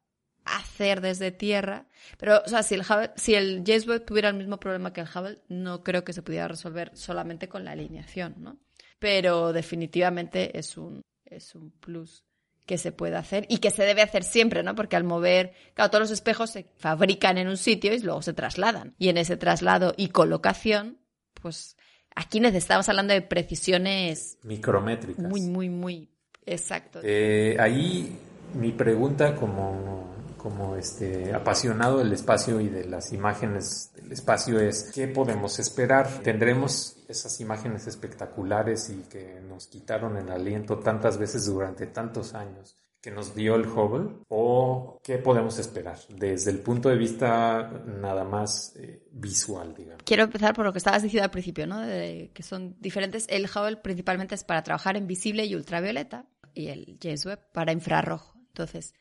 hacer 0.46 1.02
desde 1.02 1.32
tierra. 1.32 1.88
Pero, 2.18 2.42
o 2.46 2.48
sea, 2.48 2.64
si 2.64 2.76
el, 2.76 2.84
si 3.16 3.36
el 3.36 3.64
James 3.66 3.88
Webb 3.88 4.06
tuviera 4.06 4.30
el 4.30 4.36
mismo 4.36 4.60
problema 4.60 4.94
que 4.94 5.02
el 5.02 5.08
Hubble, 5.08 5.40
no 5.50 5.84
creo 5.84 6.04
que 6.04 6.14
se 6.14 6.22
pudiera 6.22 6.48
resolver 6.48 6.92
solamente 6.94 7.50
con 7.50 7.66
la 7.66 7.72
alineación, 7.72 8.36
¿no? 8.38 8.58
Pero 9.00 9.52
definitivamente 9.54 10.58
es 10.58 10.78
un, 10.78 11.02
es 11.26 11.56
un 11.56 11.72
plus 11.72 12.24
que 12.66 12.78
se 12.78 12.92
puede 12.92 13.16
hacer 13.16 13.46
y 13.50 13.60
que 13.60 13.70
se 13.70 13.84
debe 13.84 14.02
hacer 14.02 14.24
siempre, 14.24 14.64
¿no? 14.64 14.74
Porque 14.76 14.96
al 14.96 15.04
mover, 15.04 15.54
claro, 15.74 15.92
todos 15.92 16.04
los 16.04 16.12
espejos 16.12 16.50
se 16.50 16.66
fabrican 16.78 17.38
en 17.38 17.48
un 17.48 17.58
sitio 17.58 17.94
y 17.94 18.00
luego 18.00 18.22
se 18.22 18.34
trasladan. 18.34 18.96
Y 18.98 19.10
en 19.10 19.18
ese 19.18 19.38
traslado 19.38 19.94
y 19.98 20.10
colocación, 20.10 20.98
pues 21.42 21.78
aquí 22.16 22.40
necesitamos 22.40 22.90
hablando 22.90 23.14
de 23.14 23.22
precisiones 23.22 24.40
micrométricas. 24.44 25.24
Muy, 25.24 25.42
muy, 25.42 25.70
muy 25.70 26.10
exacto. 26.46 27.02
Eh, 27.04 27.56
ahí 27.60 28.18
mi 28.56 28.72
pregunta 28.72 29.36
como 29.36 30.15
como 30.46 30.76
este 30.76 31.34
apasionado 31.34 31.98
del 31.98 32.14
espacio 32.14 32.62
y 32.62 32.70
de 32.70 32.86
las 32.86 33.12
imágenes 33.12 33.92
del 33.96 34.12
espacio 34.12 34.60
es 34.60 34.92
qué 34.94 35.08
podemos 35.08 35.58
esperar. 35.58 36.08
Tendremos 36.22 37.04
esas 37.08 37.42
imágenes 37.42 37.88
espectaculares 37.88 38.92
y 38.92 39.10
que 39.10 39.42
nos 39.42 39.66
quitaron 39.66 40.18
el 40.18 40.30
aliento 40.30 40.78
tantas 40.78 41.18
veces 41.18 41.48
durante 41.48 41.88
tantos 41.88 42.36
años 42.36 42.76
que 43.02 43.10
nos 43.10 43.34
dio 43.34 43.56
el 43.56 43.66
Hubble 43.66 44.18
o 44.28 45.00
qué 45.04 45.18
podemos 45.18 45.58
esperar 45.58 45.98
desde 46.10 46.52
el 46.52 46.60
punto 46.60 46.90
de 46.90 46.98
vista 46.98 47.82
nada 48.00 48.24
más 48.24 48.76
eh, 48.76 49.02
visual, 49.14 49.74
digamos. 49.74 50.04
Quiero 50.06 50.26
empezar 50.26 50.54
por 50.54 50.66
lo 50.66 50.72
que 50.72 50.78
estabas 50.78 51.02
diciendo 51.02 51.24
al 51.24 51.32
principio, 51.32 51.66
¿no? 51.66 51.82
De 51.82 52.30
que 52.36 52.44
son 52.44 52.76
diferentes. 52.80 53.26
El 53.30 53.46
Hubble 53.46 53.78
principalmente 53.78 54.36
es 54.36 54.44
para 54.44 54.62
trabajar 54.62 54.96
en 54.96 55.08
visible 55.08 55.44
y 55.46 55.56
ultravioleta 55.56 56.28
y 56.54 56.68
el 56.68 57.00
James 57.02 57.26
Webb 57.26 57.52
para 57.52 57.72
infrarrojo. 57.72 58.36
Entonces, 58.50 58.94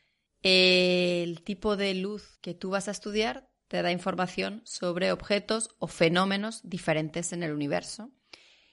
el 0.47 1.41
tipo 1.41 1.75
de 1.75 1.95
luz 1.95 2.37
que 2.39 2.53
tú 2.53 2.69
vas 2.69 2.87
a 2.87 2.91
estudiar 2.91 3.49
te 3.67 3.81
da 3.81 3.91
información 3.91 4.61
sobre 4.63 5.11
objetos 5.11 5.71
o 5.79 5.87
fenómenos 5.87 6.61
diferentes 6.63 7.33
en 7.33 7.41
el 7.41 7.51
universo. 7.51 8.11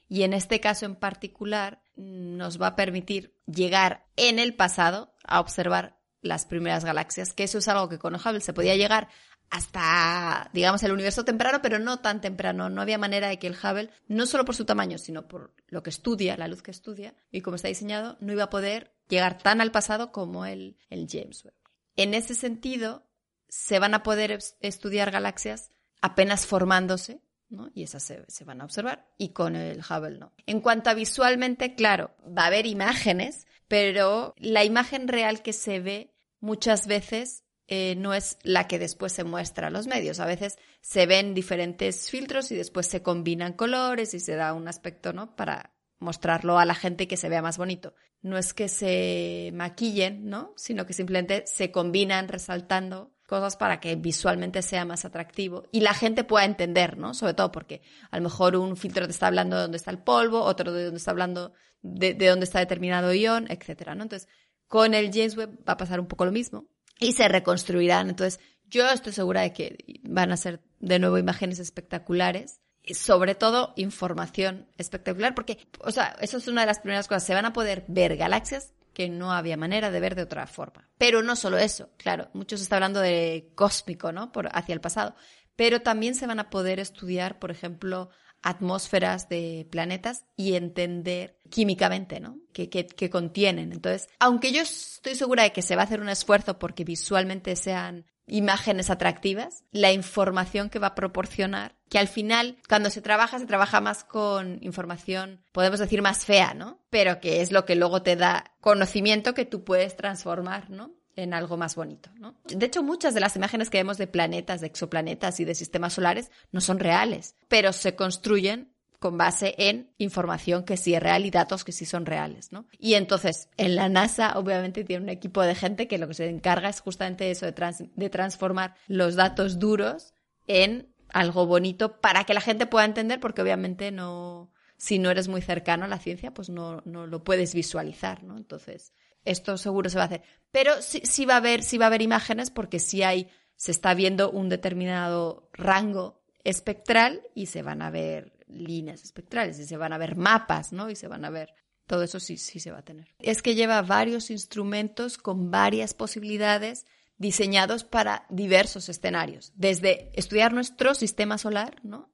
Y 0.07 0.25
en 0.25 0.35
este 0.35 0.61
caso 0.61 0.85
en 0.85 0.97
particular 0.97 1.83
nos 1.97 2.61
va 2.61 2.67
a 2.67 2.77
permitir 2.77 3.39
llegar 3.47 4.07
en 4.17 4.39
el 4.39 4.55
pasado 4.55 5.15
a 5.25 5.41
observar 5.41 5.99
las 6.21 6.45
primeras 6.45 6.85
galaxias, 6.85 7.33
que 7.33 7.45
eso 7.45 7.57
es 7.57 7.69
algo 7.69 7.89
que 7.89 7.99
con 7.99 8.17
Hubble 8.17 8.43
se 8.43 8.53
podía 8.53 8.77
llegar 8.77 9.09
hasta, 9.49 10.51
digamos, 10.53 10.83
el 10.83 10.93
universo 10.93 11.25
temprano, 11.25 11.61
pero 11.63 11.79
no 11.79 12.01
tan 12.01 12.21
temprano. 12.21 12.69
No 12.69 12.83
había 12.83 12.99
manera 12.99 13.29
de 13.29 13.39
que 13.39 13.47
el 13.47 13.57
Hubble, 13.57 13.89
no 14.09 14.27
solo 14.27 14.45
por 14.45 14.57
su 14.57 14.67
tamaño, 14.67 14.99
sino 14.99 15.27
por 15.27 15.55
lo 15.69 15.83
que 15.83 15.91
estudia, 15.91 16.37
la 16.37 16.49
luz 16.49 16.63
que 16.63 16.71
estudia, 16.71 17.15
y 17.31 17.41
cómo 17.41 17.57
está 17.57 17.69
diseñado, 17.69 18.19
no 18.21 18.35
iba 18.35 18.45
a 18.45 18.51
poder 18.51 18.95
llegar 19.09 19.39
tan 19.39 19.63
al 19.63 19.73
pasado 19.73 20.13
como 20.13 20.45
el, 20.45 20.77
el 20.91 21.07
James 21.11 21.47
Webb. 21.47 21.62
En 21.97 22.15
ese 22.15 22.35
sentido, 22.35 23.07
se 23.49 23.79
van 23.79 23.95
a 23.95 24.03
poder 24.03 24.39
estudiar 24.61 25.11
galaxias 25.11 25.71
apenas 26.01 26.47
formándose, 26.47 27.21
¿no? 27.51 27.71
Y 27.75 27.83
esas 27.83 28.03
se, 28.03 28.45
van 28.45 28.61
a 28.61 28.65
observar, 28.65 29.07
y 29.19 29.31
con 29.31 29.57
el 29.57 29.81
Hubble 29.81 30.19
no. 30.19 30.33
En 30.47 30.61
cuanto 30.61 30.91
a 30.91 30.95
visualmente, 30.95 31.75
claro, 31.75 32.15
va 32.27 32.45
a 32.45 32.47
haber 32.47 32.67
imágenes, 32.67 33.47
pero 33.69 34.35
la 34.39 34.65
imagen 34.65 35.07
real 35.07 35.43
que 35.43 35.53
se 35.53 35.81
ve 35.81 36.15
muchas 36.41 36.87
veces 36.87 37.45
eh, 37.69 37.95
no 37.97 38.15
es 38.15 38.39
la 38.43 38.67
que 38.67 38.79
después 38.79 39.13
se 39.13 39.25
muestra 39.25 39.69
a 39.69 39.71
los 39.71 39.87
medios. 39.87 40.19
A 40.19 40.27
veces 40.27 40.59
se 40.81 41.07
ven 41.07 41.35
diferentes 41.35 42.11
filtros 42.11 42.51
y 42.53 42.57
después 42.57 42.87
se 42.87 43.03
combinan 43.03 43.53
colores 43.53 44.15
y 44.15 44.21
se 44.21 44.35
da 44.35 44.53
un 44.55 44.67
aspecto, 44.67 45.13
¿no? 45.13 45.37
Para 45.37 45.72
mostrarlo 46.03 46.59
a 46.59 46.65
la 46.65 46.75
gente 46.75 47.09
que 47.09 47.17
se 47.17 47.29
vea 47.29 47.43
más 47.43 47.59
bonito. 47.59 47.95
No 48.21 48.37
es 48.37 48.53
que 48.53 48.69
se 48.69 49.51
maquillen, 49.55 50.29
¿no? 50.29 50.53
Sino 50.57 50.87
que 50.87 50.93
simplemente 50.93 51.45
se 51.47 51.71
combinan 51.71 52.29
resaltando 52.29 53.13
cosas 53.27 53.57
para 53.57 53.81
que 53.81 53.97
visualmente 53.97 54.61
sea 54.61 54.85
más 54.85 55.05
atractivo 55.07 55.65
y 55.73 55.81
la 55.81 55.95
gente 55.95 56.23
pueda 56.23 56.45
entender, 56.45 56.99
¿no? 56.99 57.15
Sobre 57.15 57.35
todo 57.35 57.51
porque 57.51 57.81
a 58.11 58.19
lo 58.19 58.25
mejor 58.25 58.57
un 58.57 58.77
filtro 58.77 59.07
te 59.07 59.13
está 59.13 59.29
hablando 59.29 59.57
de 59.57 59.63
dónde 59.63 59.79
está 59.79 59.91
el 59.91 60.03
polvo, 60.03 60.43
otro 60.43 60.73
de 60.73 60.85
dónde 60.85 60.99
está 60.99 61.13
hablando 61.13 61.53
de, 61.81 62.13
de 62.13 62.27
dónde 62.29 62.45
está 62.45 62.59
determinado 62.59 63.15
ion, 63.15 63.47
etcétera, 63.51 63.95
¿no? 63.95 64.03
Entonces, 64.03 64.29
con 64.69 64.93
el 64.93 65.11
James 65.13 65.37
Webb 65.37 65.61
va 65.67 65.75
a 65.75 65.77
pasar 65.79 65.99
un 65.99 66.07
poco 66.07 66.27
lo 66.27 66.33
mismo 66.33 66.67
y 67.01 67.13
se 67.13 67.27
reconstruirán. 67.29 68.09
Entonces, 68.09 68.39
yo 68.67 68.89
estoy 68.91 69.13
segura 69.13 69.43
de 69.43 69.53
que 69.53 70.01
van 70.03 70.33
a 70.33 70.37
ser 70.37 70.63
de 70.81 70.99
nuevo 70.99 71.19
imágenes 71.19 71.59
espectaculares 71.59 72.61
sobre 72.91 73.35
todo 73.35 73.73
información 73.77 74.69
espectacular, 74.77 75.35
porque, 75.35 75.59
o 75.81 75.91
sea, 75.91 76.17
eso 76.21 76.39
es 76.39 76.49
una 76.49 76.63
de 76.63 76.67
las 76.67 76.81
primeras 76.81 77.09
cosas, 77.09 77.25
se 77.25 77.35
van 77.35 77.47
a 77.47 77.53
poder 77.53 77.85
ver 77.89 78.17
galaxias 78.17 78.75
que 78.93 79.09
no 79.09 79.33
había 79.33 79.57
manera 79.57 79.91
de 79.91 80.01
ver 80.01 80.15
de 80.15 80.23
otra 80.23 80.47
forma. 80.47 80.89
Pero 80.99 81.23
no 81.23 81.37
solo 81.37 81.59
eso, 81.59 81.91
claro, 81.97 82.29
muchos 82.35 82.61
está 82.61 82.77
hablando 82.77 83.01
de 83.01 83.51
cósmico, 83.55 84.13
¿no? 84.13 84.33
Por, 84.33 84.49
hacia 84.53 84.75
el 84.75 84.81
pasado, 84.81 85.15
pero 85.57 85.83
también 85.83 86.15
se 86.15 86.27
van 86.27 86.41
a 86.41 86.51
poder 86.51 86.81
estudiar, 86.81 87.39
por 87.39 87.51
ejemplo, 87.51 88.11
atmósferas 88.43 89.29
de 89.29 89.69
planetas 89.71 90.25
y 90.37 90.55
entender 90.55 91.39
químicamente, 91.49 92.21
¿no? 92.21 92.39
Que, 92.53 92.69
que, 92.69 93.11
contienen. 93.11 93.73
Entonces, 93.73 94.09
aunque 94.19 94.53
yo 94.53 94.63
estoy 94.63 95.15
segura 95.15 95.45
de 95.45 95.53
que 95.53 95.63
se 95.63 95.77
va 95.77 95.83
a 95.83 95.85
hacer 95.85 96.01
un 96.01 96.09
esfuerzo 96.09 96.59
porque 96.59 96.85
visualmente 96.85 97.55
sean 97.57 98.05
imágenes 98.33 98.89
atractivas, 98.89 99.65
la 99.73 99.93
información 99.93 100.71
que 100.71 100.79
va 100.79 100.89
a 100.89 100.95
proporcionar, 100.95 101.77
que 101.91 101.99
al 101.99 102.09
final, 102.09 102.57
cuando 102.67 102.89
se 102.89 103.03
trabaja, 103.03 103.39
se 103.39 103.47
trabaja 103.47 103.81
más 103.83 104.05
con 104.05 104.59
información, 104.63 105.45
podemos 105.53 105.79
decir 105.79 106.01
más 106.01 106.25
fea, 106.25 106.55
¿no? 106.55 106.81
Pero 106.89 107.21
que 107.21 107.43
es 107.43 107.53
lo 107.53 107.67
que 107.67 107.77
luego 107.77 108.03
te 108.03 108.17
da 108.17 108.53
conocimiento 108.61 109.35
que 109.35 109.45
tú 109.45 109.65
puedes 109.65 109.97
transformar, 109.97 110.71
¿no? 110.71 110.91
en 111.15 111.35
algo 111.35 111.59
más 111.59 111.77
bonito, 111.77 112.11
¿no? 112.15 112.35
De 112.45 112.65
hecho, 112.65 112.83
muchas 112.83 113.13
de 113.13 113.21
las 113.21 113.37
imágenes 113.37 113.69
que 113.69 113.77
vemos 113.77 113.99
de 113.99 114.07
planetas, 114.07 114.63
de 114.63 114.69
exoplanetas 114.69 115.41
y 115.41 115.45
de 115.45 115.55
sistemas 115.55 115.93
solares 115.93 116.31
no 116.53 116.63
son 116.63 116.79
reales, 116.79 117.37
pero 117.49 117.75
se 117.75 117.95
construyen 117.95 118.72
con 119.03 119.19
base 119.19 119.57
en 119.59 119.91
información 119.99 120.63
que 120.63 120.77
sí 120.77 120.95
es 120.95 121.03
real 121.03 121.27
y 121.27 121.31
datos 121.31 121.65
que 121.65 121.73
sí 121.73 121.85
son 121.85 122.07
reales, 122.07 122.53
¿no? 122.53 122.67
Y 122.79 122.95
entonces, 122.95 123.49
en 123.57 123.75
la 123.75 123.89
NASA, 123.89 124.39
obviamente, 124.39 124.85
tiene 124.85 125.03
un 125.03 125.09
equipo 125.09 125.43
de 125.43 125.57
gente 125.57 125.89
que 125.89 125.99
lo 125.99 126.07
que 126.07 126.15
se 126.15 126.29
encarga 126.29 126.69
es 126.69 126.81
justamente 126.81 127.29
eso, 127.29 127.45
de, 127.45 127.53
de 127.97 128.11
transformar 128.11 128.77
los 128.87 129.17
datos 129.17 129.59
duros 129.59 130.15
en 130.47 130.95
algo 131.09 131.47
bonito 131.47 132.01
para 132.01 132.23
que 132.23 132.33
la 132.33 132.41
gente 132.41 132.67
pueda 132.67 132.85
entender, 132.85 133.19
porque 133.19 133.43
obviamente 133.43 133.91
no, 133.91 134.53
si 134.77 135.01
no 135.01 135.11
eres 135.11 135.27
muy 135.27 135.43
cercano 135.43 135.85
a 135.85 135.89
la 135.89 135.99
ciencia, 135.99 136.33
pues 136.33 136.49
no, 136.49 136.81
no 136.85 137.09
lo 137.09 137.25
puedes 137.25 137.55
visualizar, 137.55 138.23
¿no? 138.23 138.37
Entonces, 138.37 138.93
esto 139.25 139.59
seguro 139.59 139.91
se 139.91 139.97
va 139.99 140.05
a 140.05 140.07
hacer. 140.07 140.23
Pero 140.53 140.81
sí, 140.81 141.03
sí, 141.05 141.25
va 141.25 141.35
a 141.35 141.39
haber, 141.39 141.65
sí 141.65 141.77
va 141.77 141.87
a 141.87 141.89
haber 141.89 142.03
imágenes 142.03 142.51
porque 142.51 142.79
sí 142.79 143.03
hay, 143.03 143.29
se 143.57 143.73
está 143.73 143.95
viendo 143.95 144.31
un 144.31 144.49
determinado 144.49 145.51
rango 145.53 146.23
espectral 146.45 147.23
y 147.35 147.47
se 147.47 147.63
van 147.63 147.83
a 147.83 147.91
ver 147.91 148.33
líneas 148.55 149.03
espectrales 149.05 149.59
y 149.59 149.65
se 149.65 149.77
van 149.77 149.93
a 149.93 149.99
ver 149.99 150.17
mapas, 150.17 150.73
¿no? 150.73 150.91
Y 150.91 150.97
se 150.97 151.09
van 151.09 151.25
a 151.25 151.31
ver 151.31 151.55
todo 151.87 152.03
eso 152.03 152.21
sí, 152.21 152.37
sí 152.37 152.61
se 152.61 152.71
va 152.71 152.79
a 152.79 152.85
tener. 152.85 153.15
Es 153.19 153.43
que 153.43 153.55
lleva 153.55 153.83
varios 153.83 154.31
instrumentos 154.31 155.19
con 155.19 155.51
varias 155.51 155.95
posibilidades 155.95 156.87
diseñados 157.19 157.85
para 157.85 158.27
diversos 158.31 158.89
escenarios, 158.89 159.53
desde 159.55 160.11
estudiar 160.15 160.53
nuestro 160.53 160.95
sistema 160.95 161.39
solar, 161.39 161.77
¿no? 161.83 162.13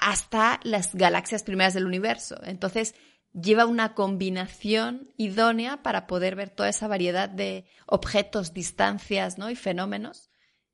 Hasta 0.00 0.60
las 0.62 0.94
galaxias 0.94 1.42
primeras 1.42 1.74
del 1.74 1.86
universo. 1.86 2.36
Entonces, 2.44 2.94
lleva 3.32 3.66
una 3.66 3.94
combinación 3.94 5.12
idónea 5.16 5.82
para 5.82 6.06
poder 6.06 6.36
ver 6.36 6.50
toda 6.50 6.68
esa 6.68 6.88
variedad 6.88 7.28
de 7.28 7.66
objetos, 7.86 8.54
distancias, 8.54 9.38
¿no? 9.38 9.50
Y 9.50 9.56
fenómenos 9.56 10.30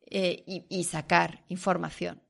eh, 0.06 0.44
y 0.46 0.84
sacar 0.84 1.44
información. 1.48 2.22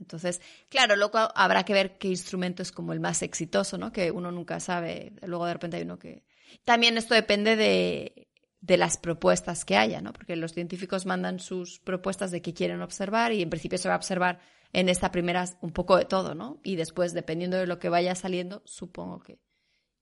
Entonces, 0.00 0.40
claro, 0.68 0.96
luego 0.96 1.18
habrá 1.34 1.64
que 1.64 1.72
ver 1.72 1.98
qué 1.98 2.08
instrumento 2.08 2.62
es 2.62 2.72
como 2.72 2.92
el 2.92 3.00
más 3.00 3.22
exitoso, 3.22 3.78
¿no? 3.78 3.92
Que 3.92 4.10
uno 4.10 4.30
nunca 4.30 4.60
sabe, 4.60 5.12
luego 5.22 5.46
de 5.46 5.52
repente 5.52 5.76
hay 5.76 5.82
uno 5.82 5.98
que... 5.98 6.24
También 6.64 6.96
esto 6.96 7.14
depende 7.14 7.56
de, 7.56 8.28
de 8.60 8.76
las 8.76 8.96
propuestas 8.96 9.64
que 9.64 9.76
haya, 9.76 10.00
¿no? 10.00 10.12
Porque 10.12 10.36
los 10.36 10.52
científicos 10.52 11.06
mandan 11.06 11.40
sus 11.40 11.78
propuestas 11.80 12.30
de 12.30 12.42
qué 12.42 12.54
quieren 12.54 12.82
observar 12.82 13.32
y 13.32 13.42
en 13.42 13.50
principio 13.50 13.78
se 13.78 13.88
va 13.88 13.94
a 13.94 13.98
observar 13.98 14.40
en 14.72 14.88
esta 14.88 15.10
primera 15.10 15.44
un 15.60 15.72
poco 15.72 15.96
de 15.96 16.04
todo, 16.04 16.34
¿no? 16.34 16.60
Y 16.62 16.76
después, 16.76 17.14
dependiendo 17.14 17.56
de 17.56 17.66
lo 17.66 17.78
que 17.78 17.88
vaya 17.88 18.14
saliendo, 18.14 18.62
supongo 18.64 19.20
que 19.20 19.38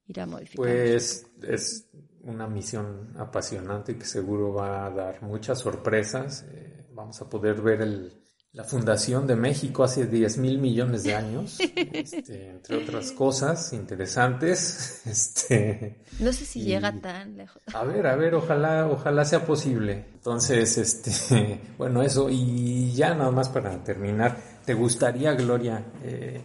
irá 0.06 0.26
modificando. 0.26 0.68
Pues 0.68 1.26
es 1.42 1.88
una 2.22 2.48
misión 2.48 3.14
apasionante 3.16 3.96
que 3.96 4.04
seguro 4.04 4.52
va 4.52 4.86
a 4.86 4.90
dar 4.90 5.22
muchas 5.22 5.60
sorpresas. 5.60 6.44
Eh, 6.50 6.86
vamos 6.92 7.20
a 7.20 7.28
poder 7.28 7.60
ver 7.60 7.82
el, 7.82 8.25
la 8.56 8.64
fundación 8.64 9.26
de 9.26 9.36
México 9.36 9.84
hace 9.84 10.06
10 10.06 10.38
mil 10.38 10.56
millones 10.56 11.04
de 11.04 11.14
años, 11.14 11.58
este, 11.92 12.48
entre 12.48 12.78
otras 12.78 13.12
cosas 13.12 13.72
interesantes. 13.72 15.02
Este, 15.16 16.00
no 16.18 16.32
sé 16.32 16.44
si 16.44 16.62
llega 16.62 16.92
tan 17.00 17.36
lejos. 17.36 17.62
A 17.72 17.84
ver, 17.84 18.06
a 18.06 18.16
ver, 18.16 18.34
ojalá, 18.34 18.86
ojalá 18.86 19.24
sea 19.24 19.46
posible. 19.46 20.06
Entonces, 20.14 20.78
este, 20.78 21.60
bueno, 21.78 22.02
eso, 22.02 22.28
y 22.28 22.92
ya 22.92 23.14
nada 23.14 23.30
más 23.30 23.48
para 23.48 23.82
terminar, 23.84 24.36
¿te 24.64 24.74
gustaría, 24.74 25.32
Gloria, 25.34 25.84
eh, 26.02 26.44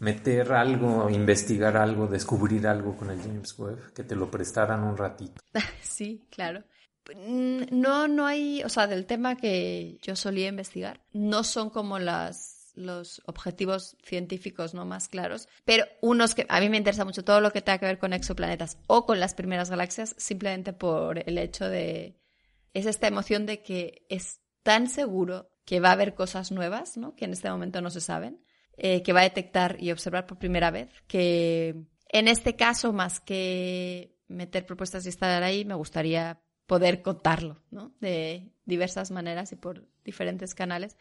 meter 0.00 0.52
algo, 0.52 1.08
investigar 1.08 1.76
algo, 1.76 2.06
descubrir 2.06 2.66
algo 2.66 2.96
con 2.96 3.10
el 3.10 3.20
James 3.20 3.58
Webb, 3.58 3.94
que 3.94 4.02
te 4.02 4.16
lo 4.16 4.30
prestaran 4.30 4.84
un 4.84 4.96
ratito? 4.96 5.40
Sí, 5.80 6.26
claro. 6.30 6.62
No, 7.16 8.08
no 8.08 8.26
hay, 8.26 8.62
o 8.62 8.68
sea, 8.68 8.86
del 8.86 9.06
tema 9.06 9.36
que 9.36 9.98
yo 10.02 10.16
solía 10.16 10.48
investigar, 10.48 11.02
no 11.12 11.44
son 11.44 11.70
como 11.70 11.98
las, 11.98 12.72
los 12.74 13.22
objetivos 13.26 13.96
científicos 14.02 14.74
no 14.74 14.84
más 14.84 15.08
claros, 15.08 15.48
pero 15.64 15.84
unos 16.00 16.34
que 16.34 16.46
a 16.48 16.60
mí 16.60 16.68
me 16.68 16.78
interesa 16.78 17.04
mucho 17.04 17.24
todo 17.24 17.40
lo 17.40 17.52
que 17.52 17.60
tenga 17.60 17.78
que 17.78 17.86
ver 17.86 17.98
con 17.98 18.12
exoplanetas 18.12 18.78
o 18.86 19.04
con 19.04 19.20
las 19.20 19.34
primeras 19.34 19.70
galaxias, 19.70 20.14
simplemente 20.18 20.72
por 20.72 21.18
el 21.28 21.38
hecho 21.38 21.68
de, 21.68 22.18
es 22.72 22.86
esta 22.86 23.06
emoción 23.06 23.46
de 23.46 23.62
que 23.62 24.06
es 24.08 24.40
tan 24.62 24.88
seguro 24.88 25.50
que 25.64 25.80
va 25.80 25.90
a 25.90 25.92
haber 25.92 26.14
cosas 26.14 26.52
nuevas, 26.52 26.96
¿no? 26.96 27.14
Que 27.14 27.24
en 27.24 27.32
este 27.32 27.50
momento 27.50 27.80
no 27.80 27.90
se 27.90 28.00
saben, 28.00 28.42
eh, 28.76 29.02
que 29.02 29.12
va 29.12 29.20
a 29.20 29.24
detectar 29.24 29.76
y 29.80 29.92
observar 29.92 30.26
por 30.26 30.38
primera 30.38 30.70
vez, 30.70 30.90
que 31.06 31.86
en 32.08 32.28
este 32.28 32.56
caso, 32.56 32.92
más 32.92 33.20
que 33.20 34.16
meter 34.28 34.66
propuestas 34.66 35.06
y 35.06 35.08
estar 35.08 35.42
ahí, 35.42 35.64
me 35.64 35.74
gustaría 35.74 36.40
poder 36.66 37.02
contarlo, 37.02 37.62
¿no? 37.70 37.92
De 38.00 38.50
diversas 38.64 39.10
maneras 39.10 39.52
y 39.52 39.56
por 39.56 39.86
diferentes 40.04 40.54
canales. 40.54 40.96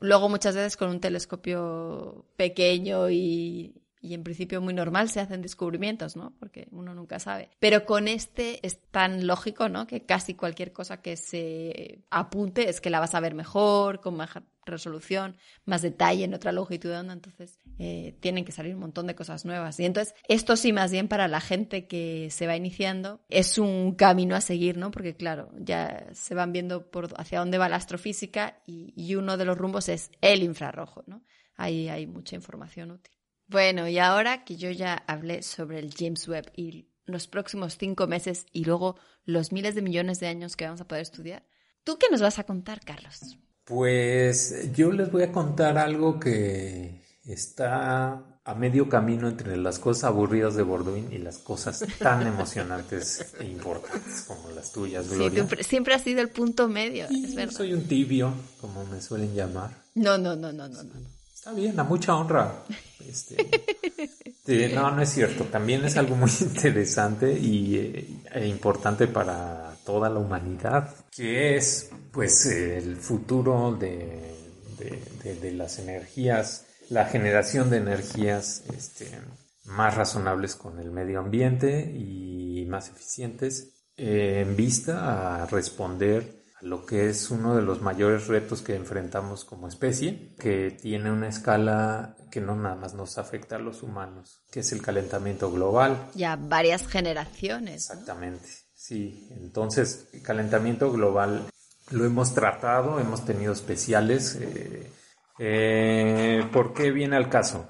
Luego 0.00 0.28
muchas 0.28 0.54
veces 0.54 0.76
con 0.76 0.90
un 0.90 1.00
telescopio 1.00 2.26
pequeño 2.36 3.10
y, 3.10 3.82
y 4.00 4.14
en 4.14 4.22
principio 4.22 4.60
muy 4.60 4.74
normal 4.74 5.08
se 5.08 5.20
hacen 5.20 5.42
descubrimientos, 5.42 6.16
¿no? 6.16 6.34
Porque 6.38 6.68
uno 6.70 6.94
nunca 6.94 7.18
sabe. 7.18 7.50
Pero 7.58 7.84
con 7.84 8.06
este 8.06 8.64
es 8.66 8.80
tan 8.90 9.26
lógico, 9.26 9.68
¿no? 9.68 9.86
Que 9.86 10.04
casi 10.04 10.34
cualquier 10.34 10.72
cosa 10.72 11.02
que 11.02 11.16
se 11.16 12.04
apunte 12.10 12.68
es 12.68 12.80
que 12.80 12.90
la 12.90 13.00
vas 13.00 13.14
a 13.14 13.20
ver 13.20 13.34
mejor, 13.34 14.00
con 14.00 14.16
resolución, 14.68 15.36
más 15.64 15.82
detalle 15.82 16.24
en 16.24 16.34
otra 16.34 16.52
longitud 16.52 16.90
de 16.90 16.96
onda. 16.96 17.12
Entonces, 17.12 17.58
eh, 17.78 18.16
tienen 18.20 18.44
que 18.44 18.52
salir 18.52 18.74
un 18.74 18.80
montón 18.80 19.06
de 19.06 19.14
cosas 19.14 19.44
nuevas. 19.44 19.78
Y 19.80 19.84
entonces, 19.84 20.14
esto 20.28 20.56
sí, 20.56 20.72
más 20.72 20.92
bien 20.92 21.08
para 21.08 21.28
la 21.28 21.40
gente 21.40 21.86
que 21.86 22.28
se 22.30 22.46
va 22.46 22.56
iniciando, 22.56 23.20
es 23.28 23.58
un 23.58 23.94
camino 23.94 24.36
a 24.36 24.40
seguir, 24.40 24.76
¿no? 24.76 24.90
Porque, 24.90 25.16
claro, 25.16 25.50
ya 25.58 26.06
se 26.12 26.34
van 26.34 26.52
viendo 26.52 26.90
por 26.90 27.08
hacia 27.20 27.40
dónde 27.40 27.58
va 27.58 27.68
la 27.68 27.76
astrofísica 27.76 28.62
y, 28.66 28.92
y 28.96 29.14
uno 29.16 29.36
de 29.36 29.44
los 29.44 29.58
rumbos 29.58 29.88
es 29.88 30.10
el 30.20 30.42
infrarrojo, 30.42 31.04
¿no? 31.06 31.24
Ahí 31.56 31.88
hay 31.88 32.06
mucha 32.06 32.36
información 32.36 32.92
útil. 32.92 33.12
Bueno, 33.48 33.88
y 33.88 33.98
ahora 33.98 34.44
que 34.44 34.56
yo 34.56 34.70
ya 34.70 34.94
hablé 35.06 35.42
sobre 35.42 35.78
el 35.78 35.94
James 35.96 36.28
Webb 36.28 36.52
y 36.54 36.88
los 37.06 37.26
próximos 37.26 37.78
cinco 37.78 38.06
meses 38.06 38.46
y 38.52 38.64
luego 38.64 38.96
los 39.24 39.52
miles 39.52 39.74
de 39.74 39.82
millones 39.82 40.20
de 40.20 40.28
años 40.28 40.54
que 40.54 40.66
vamos 40.66 40.82
a 40.82 40.86
poder 40.86 41.02
estudiar, 41.02 41.46
¿tú 41.82 41.98
qué 41.98 42.06
nos 42.10 42.20
vas 42.20 42.38
a 42.38 42.44
contar, 42.44 42.80
Carlos? 42.84 43.38
Pues 43.68 44.72
yo 44.74 44.90
les 44.92 45.12
voy 45.12 45.24
a 45.24 45.30
contar 45.30 45.76
algo 45.76 46.18
que 46.18 47.02
está 47.26 48.22
a 48.42 48.54
medio 48.54 48.88
camino 48.88 49.28
entre 49.28 49.58
las 49.58 49.78
cosas 49.78 50.04
aburridas 50.04 50.54
de 50.54 50.62
Borduin 50.62 51.12
y 51.12 51.18
las 51.18 51.36
cosas 51.36 51.84
tan 51.98 52.26
emocionantes 52.26 53.34
e 53.38 53.44
importantes 53.44 54.22
como 54.22 54.50
las 54.52 54.72
tuyas, 54.72 55.10
Gloria. 55.10 55.46
Sí, 55.46 55.64
siempre 55.64 55.92
has 55.92 56.00
sido 56.00 56.22
el 56.22 56.30
punto 56.30 56.66
medio, 56.66 57.04
es 57.10 57.34
verdad. 57.34 57.52
Soy 57.52 57.74
un 57.74 57.86
tibio, 57.86 58.32
como 58.58 58.86
me 58.86 59.02
suelen 59.02 59.34
llamar. 59.34 59.70
No, 59.94 60.16
no, 60.16 60.34
no, 60.34 60.50
no, 60.50 60.66
no, 60.66 60.82
no. 60.82 60.92
Está 61.34 61.52
bien, 61.52 61.78
a 61.78 61.84
mucha 61.84 62.16
honra. 62.16 62.64
Este, 63.06 63.36
no, 64.74 64.90
no 64.92 65.02
es 65.02 65.10
cierto. 65.10 65.44
También 65.44 65.84
es 65.84 65.98
algo 65.98 66.16
muy 66.16 66.30
interesante 66.40 67.38
y 67.38 67.76
eh, 67.76 68.08
e 68.32 68.48
importante 68.48 69.06
para 69.08 69.76
toda 69.88 70.10
la 70.10 70.18
humanidad, 70.18 70.94
que 71.10 71.56
es 71.56 71.88
pues 72.12 72.44
el 72.44 72.98
futuro 72.98 73.74
de, 73.74 74.34
de, 75.24 75.52
las 75.52 75.78
energías, 75.78 76.66
la 76.90 77.06
generación 77.06 77.70
de 77.70 77.78
energías 77.78 78.64
este, 78.76 79.10
más 79.64 79.94
razonables 79.96 80.56
con 80.56 80.78
el 80.78 80.90
medio 80.90 81.20
ambiente 81.20 81.90
y 81.90 82.66
más 82.68 82.90
eficientes 82.90 83.86
eh, 83.96 84.44
en 84.46 84.56
vista 84.56 85.42
a 85.42 85.46
responder 85.46 86.44
lo 86.60 86.84
que 86.84 87.08
es 87.08 87.30
uno 87.30 87.56
de 87.56 87.62
los 87.62 87.80
mayores 87.80 88.26
retos 88.26 88.60
que 88.60 88.74
enfrentamos 88.74 89.46
como 89.46 89.68
especie, 89.68 90.34
que 90.38 90.70
tiene 90.70 91.10
una 91.10 91.28
escala 91.28 92.14
que 92.30 92.42
no 92.42 92.54
nada 92.56 92.74
más 92.74 92.92
nos 92.92 93.16
afecta 93.16 93.56
a 93.56 93.58
los 93.58 93.82
humanos, 93.82 94.42
que 94.50 94.60
es 94.60 94.70
el 94.72 94.82
calentamiento 94.82 95.50
global. 95.50 96.10
Ya 96.14 96.36
varias 96.36 96.86
generaciones. 96.86 97.88
Exactamente, 97.88 98.48
sí. 98.88 99.28
Entonces, 99.30 100.08
calentamiento 100.22 100.90
global 100.90 101.42
lo 101.90 102.04
hemos 102.04 102.34
tratado, 102.34 102.98
hemos 103.00 103.24
tenido 103.24 103.52
especiales. 103.52 104.36
Eh, 104.40 104.90
eh, 105.38 106.48
¿Por 106.52 106.72
qué 106.72 106.90
viene 106.90 107.16
al 107.16 107.28
caso? 107.28 107.68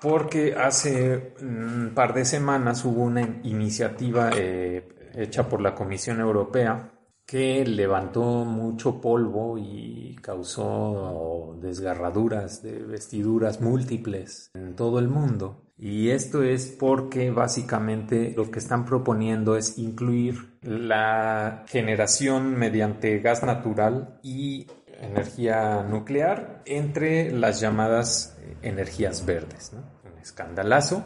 Porque 0.00 0.54
hace 0.54 1.34
un 1.40 1.92
par 1.94 2.14
de 2.14 2.24
semanas 2.24 2.84
hubo 2.84 3.02
una 3.02 3.22
iniciativa 3.42 4.30
eh, 4.34 5.10
hecha 5.14 5.48
por 5.48 5.60
la 5.60 5.74
Comisión 5.74 6.20
Europea 6.20 6.92
que 7.26 7.64
levantó 7.64 8.44
mucho 8.44 9.00
polvo 9.00 9.56
y 9.56 10.16
causó 10.20 11.56
desgarraduras 11.60 12.62
de 12.62 12.80
vestiduras 12.82 13.60
múltiples 13.60 14.50
en 14.54 14.74
todo 14.74 14.98
el 14.98 15.08
mundo. 15.08 15.69
Y 15.82 16.10
esto 16.10 16.42
es 16.42 16.66
porque 16.66 17.30
básicamente 17.30 18.34
lo 18.36 18.50
que 18.50 18.58
están 18.58 18.84
proponiendo 18.84 19.56
es 19.56 19.78
incluir 19.78 20.58
la 20.60 21.64
generación 21.68 22.54
mediante 22.54 23.18
gas 23.20 23.42
natural 23.42 24.18
y 24.22 24.66
energía 25.00 25.82
nuclear 25.82 26.60
entre 26.66 27.32
las 27.32 27.60
llamadas 27.60 28.36
energías 28.60 29.24
verdes. 29.24 29.72
Un 29.72 30.18
escandalazo 30.18 31.02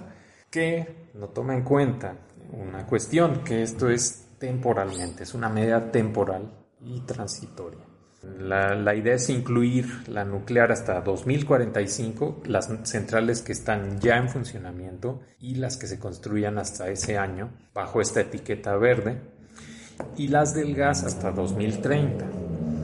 que 0.51 1.09
no 1.15 1.29
toma 1.29 1.55
en 1.55 1.63
cuenta 1.63 2.17
una 2.51 2.85
cuestión, 2.85 3.45
que 3.45 3.63
esto 3.63 3.89
es 3.89 4.27
temporalmente, 4.39 5.23
es 5.23 5.35
una 5.35 5.49
medida 5.49 5.93
temporal 5.93 6.51
y 6.81 7.01
transitoria. 7.03 7.94
La, 8.39 8.95
idea 8.95 9.15
es 9.15 9.31
incluir 9.31 9.87
la 10.09 10.25
nuclear 10.25 10.71
hasta 10.71 11.01
2045, 11.01 12.43
las 12.47 12.69
centrales 12.83 13.41
que 13.43 13.53
están 13.53 14.01
ya 14.01 14.17
en 14.17 14.29
funcionamiento 14.29 15.23
y 15.41 15.55
las 15.55 15.77
que 15.77 15.87
se 15.87 15.99
construyan 15.99 16.59
hasta 16.59 16.89
ese 16.89 17.17
año 17.17 17.51
bajo 17.73 18.01
esta 18.01 18.21
etiqueta 18.21 18.77
verde 18.77 19.21
y 20.17 20.29
las 20.29 20.55
del 20.55 20.75
gas 20.75 21.05
hasta 21.05 21.31
2030. 21.33 22.27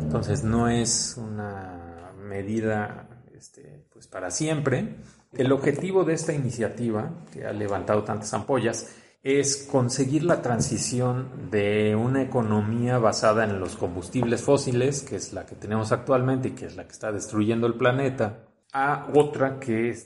Entonces 0.03 0.45
no 0.45 0.69
es 0.69 1.17
una 1.19 2.13
medida 2.17 3.09
este, 3.37 3.85
pues 3.93 4.07
para 4.07 4.31
siempre. 4.31 4.97
El 5.33 5.53
objetivo 5.53 6.05
de 6.05 6.15
esta 6.15 6.33
iniciativa, 6.33 7.11
que 7.33 7.47
ha 7.47 7.53
levantado 7.53 8.03
tantas 8.03 8.35
ampollas, 8.35 8.95
es 9.23 9.69
conseguir 9.71 10.25
la 10.25 10.41
transición 10.41 11.51
de 11.51 11.95
una 11.95 12.23
economía 12.23 12.99
basada 12.99 13.45
en 13.45 13.61
los 13.61 13.77
combustibles 13.77 14.43
fósiles, 14.43 15.03
que 15.03 15.17
es 15.17 15.33
la 15.33 15.45
que 15.45 15.57
tenemos 15.57 15.93
actualmente 15.93 16.49
y 16.49 16.53
que 16.53 16.67
es 16.67 16.77
la 16.77 16.85
que 16.85 16.93
está 16.93 17.13
destruyendo 17.13 17.67
el 17.67 17.75
planeta, 17.75 18.45
a 18.73 19.09
otra 19.15 19.61
que 19.61 19.97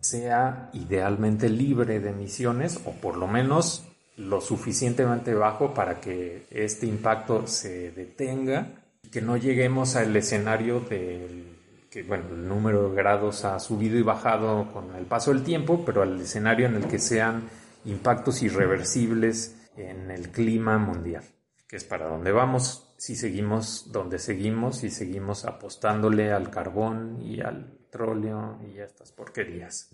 sea 0.00 0.70
idealmente 0.72 1.48
libre 1.48 2.00
de 2.00 2.10
emisiones 2.10 2.80
o 2.86 2.92
por 2.92 3.16
lo 3.16 3.28
menos 3.28 3.84
lo 4.16 4.40
suficientemente 4.40 5.34
bajo 5.34 5.74
para 5.74 6.00
que 6.00 6.46
este 6.50 6.86
impacto 6.86 7.46
se 7.46 7.92
detenga 7.92 8.68
y 9.02 9.08
que 9.08 9.20
no 9.20 9.36
lleguemos 9.36 9.96
al 9.96 10.14
escenario 10.16 10.80
del 10.80 11.52
que 11.90 12.02
bueno, 12.04 12.24
el 12.30 12.48
número 12.48 12.88
de 12.88 12.96
grados 12.96 13.44
ha 13.44 13.60
subido 13.60 13.98
y 13.98 14.02
bajado 14.02 14.66
con 14.72 14.96
el 14.96 15.04
paso 15.04 15.30
del 15.30 15.42
tiempo, 15.42 15.82
pero 15.84 16.00
al 16.00 16.18
escenario 16.18 16.66
en 16.66 16.76
el 16.76 16.86
que 16.86 16.98
sean 16.98 17.42
impactos 17.84 18.42
irreversibles 18.42 19.56
en 19.76 20.10
el 20.10 20.30
clima 20.30 20.78
mundial, 20.78 21.24
que 21.66 21.76
es 21.76 21.84
para 21.84 22.06
donde 22.06 22.32
vamos 22.32 22.94
si 22.96 23.16
seguimos 23.16 23.90
donde 23.90 24.20
seguimos 24.20 24.84
y 24.84 24.90
seguimos 24.90 25.44
apostándole 25.44 26.32
al 26.32 26.50
carbón 26.50 27.20
y 27.20 27.40
al 27.40 27.64
petróleo 27.64 28.60
y 28.72 28.78
a 28.78 28.84
estas 28.84 29.10
porquerías. 29.10 29.90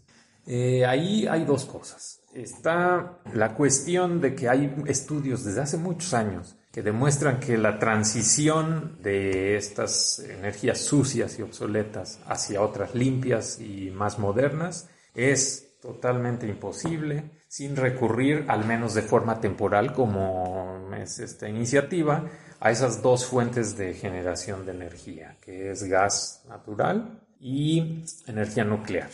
Eh, 0.47 0.85
ahí 0.85 1.27
hay 1.27 1.45
dos 1.45 1.65
cosas. 1.65 2.21
Está 2.35 3.21
la 3.35 3.55
cuestión 3.55 4.21
de 4.21 4.35
que 4.35 4.49
hay 4.49 4.75
estudios 4.87 5.45
desde 5.45 5.63
hace 5.63 5.79
muchos 5.79 6.15
años 6.15 6.57
que 6.71 6.83
demuestran 6.83 7.41
que 7.41 7.57
la 7.57 7.79
transición 7.79 8.99
de 9.03 9.57
estas 9.57 10.19
energías 10.21 10.79
sucias 10.81 11.39
y 11.39 11.43
obsoletas 11.43 12.21
hacia 12.27 12.61
otras 12.63 12.95
limpias 12.95 13.59
y 13.59 13.91
más 13.91 14.19
modernas 14.19 14.89
es 15.15 15.79
totalmente 15.81 16.47
imposible 16.47 17.31
sin 17.49 17.77
recurrir, 17.77 18.45
al 18.49 18.67
menos 18.67 18.95
de 18.95 19.03
forma 19.03 19.41
temporal, 19.41 19.95
como 19.95 20.91
es 20.95 21.19
esta 21.19 21.49
iniciativa, 21.49 22.31
a 22.61 22.71
esas 22.71 23.03
dos 23.03 23.27
fuentes 23.27 23.77
de 23.77 23.95
generación 23.95 24.67
de 24.67 24.73
energía, 24.73 25.37
que 25.41 25.71
es 25.71 25.83
gas 25.85 26.45
natural 26.49 27.21
y 27.41 28.05
energía 28.27 28.65
nuclear. 28.65 29.09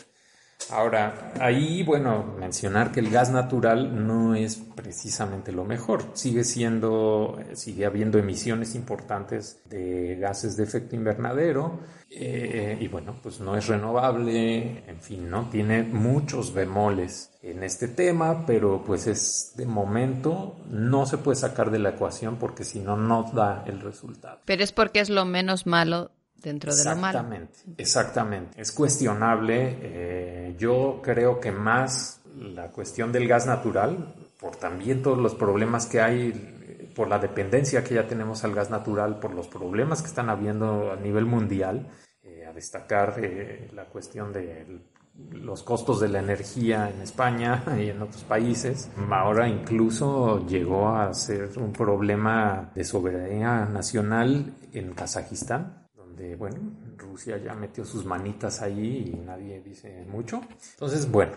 Ahora, 0.70 1.32
ahí, 1.40 1.82
bueno, 1.82 2.34
mencionar 2.38 2.90
que 2.90 3.00
el 3.00 3.10
gas 3.10 3.30
natural 3.30 4.06
no 4.06 4.34
es 4.34 4.56
precisamente 4.56 5.52
lo 5.52 5.64
mejor. 5.64 6.04
Sigue 6.14 6.44
siendo, 6.44 7.38
sigue 7.52 7.86
habiendo 7.86 8.18
emisiones 8.18 8.74
importantes 8.74 9.62
de 9.68 10.16
gases 10.16 10.56
de 10.56 10.64
efecto 10.64 10.96
invernadero 10.96 11.80
eh, 12.10 12.78
y 12.80 12.88
bueno, 12.88 13.16
pues 13.22 13.40
no 13.40 13.56
es 13.56 13.66
renovable, 13.66 14.84
en 14.88 15.00
fin, 15.00 15.28
¿no? 15.28 15.48
Tiene 15.50 15.82
muchos 15.82 16.54
bemoles 16.54 17.32
en 17.42 17.62
este 17.62 17.88
tema, 17.88 18.46
pero 18.46 18.82
pues 18.84 19.06
es 19.06 19.52
de 19.56 19.66
momento 19.66 20.56
no 20.70 21.06
se 21.06 21.18
puede 21.18 21.36
sacar 21.36 21.70
de 21.70 21.78
la 21.78 21.90
ecuación 21.90 22.36
porque 22.36 22.64
si 22.64 22.80
no, 22.80 22.96
no 22.96 23.30
da 23.34 23.64
el 23.66 23.80
resultado. 23.80 24.40
Pero 24.44 24.62
es 24.62 24.72
porque 24.72 25.00
es 25.00 25.10
lo 25.10 25.24
menos 25.24 25.66
malo 25.66 26.12
dentro 26.44 26.74
de 26.74 26.84
lo 26.84 26.96
malo. 26.96 27.18
Exactamente, 27.18 27.58
exactamente. 27.78 28.60
Es 28.60 28.72
cuestionable. 28.72 29.78
Eh, 29.80 30.54
yo 30.58 31.00
creo 31.02 31.40
que 31.40 31.50
más 31.50 32.20
la 32.36 32.70
cuestión 32.70 33.10
del 33.12 33.26
gas 33.26 33.46
natural, 33.46 34.14
por 34.38 34.56
también 34.56 35.02
todos 35.02 35.18
los 35.18 35.34
problemas 35.34 35.86
que 35.86 36.00
hay, 36.00 36.92
por 36.94 37.08
la 37.08 37.18
dependencia 37.18 37.82
que 37.82 37.94
ya 37.94 38.06
tenemos 38.06 38.44
al 38.44 38.54
gas 38.54 38.70
natural, 38.70 39.18
por 39.18 39.34
los 39.34 39.48
problemas 39.48 40.02
que 40.02 40.08
están 40.08 40.28
habiendo 40.30 40.92
a 40.92 40.96
nivel 40.96 41.24
mundial, 41.24 41.88
eh, 42.22 42.44
a 42.46 42.52
destacar 42.52 43.14
eh, 43.22 43.70
la 43.72 43.86
cuestión 43.86 44.32
del 44.32 44.82
los 45.30 45.62
costos 45.62 46.00
de 46.00 46.08
la 46.08 46.18
energía 46.18 46.90
en 46.90 47.00
España 47.00 47.62
y 47.78 47.88
en 47.90 48.02
otros 48.02 48.24
países. 48.24 48.90
Ahora 49.10 49.48
incluso 49.48 50.44
llegó 50.46 50.88
a 50.88 51.12
ser 51.14 51.50
un 51.58 51.72
problema 51.72 52.72
de 52.74 52.84
soberanía 52.84 53.66
nacional 53.66 54.54
en 54.72 54.92
Kazajistán, 54.92 55.83
donde, 56.16 56.36
bueno, 56.36 56.56
Rusia 56.96 57.38
ya 57.38 57.54
metió 57.54 57.84
sus 57.84 58.04
manitas 58.04 58.62
ahí 58.62 59.12
y 59.14 59.16
nadie 59.24 59.60
dice 59.60 60.04
mucho. 60.08 60.40
Entonces, 60.72 61.10
bueno, 61.10 61.32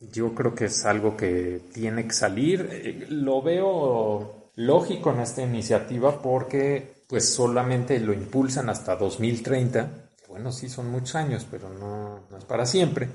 yo 0.00 0.34
creo 0.34 0.54
que 0.54 0.66
es 0.66 0.84
algo 0.84 1.16
que 1.16 1.62
tiene 1.72 2.06
que 2.06 2.14
salir. 2.14 2.68
Eh, 2.70 3.06
lo 3.10 3.42
veo 3.42 4.50
lógico 4.56 5.12
en 5.12 5.20
esta 5.20 5.42
iniciativa 5.42 6.20
porque 6.20 7.02
pues 7.08 7.28
solamente 7.28 7.98
lo 8.00 8.12
impulsan 8.12 8.70
hasta 8.70 8.96
2030 8.96 10.02
bueno, 10.32 10.50
sí 10.50 10.70
son 10.70 10.90
muchos 10.90 11.14
años, 11.14 11.46
pero 11.50 11.68
no, 11.68 12.20
es 12.38 12.44
para 12.46 12.64
siempre. 12.64 13.06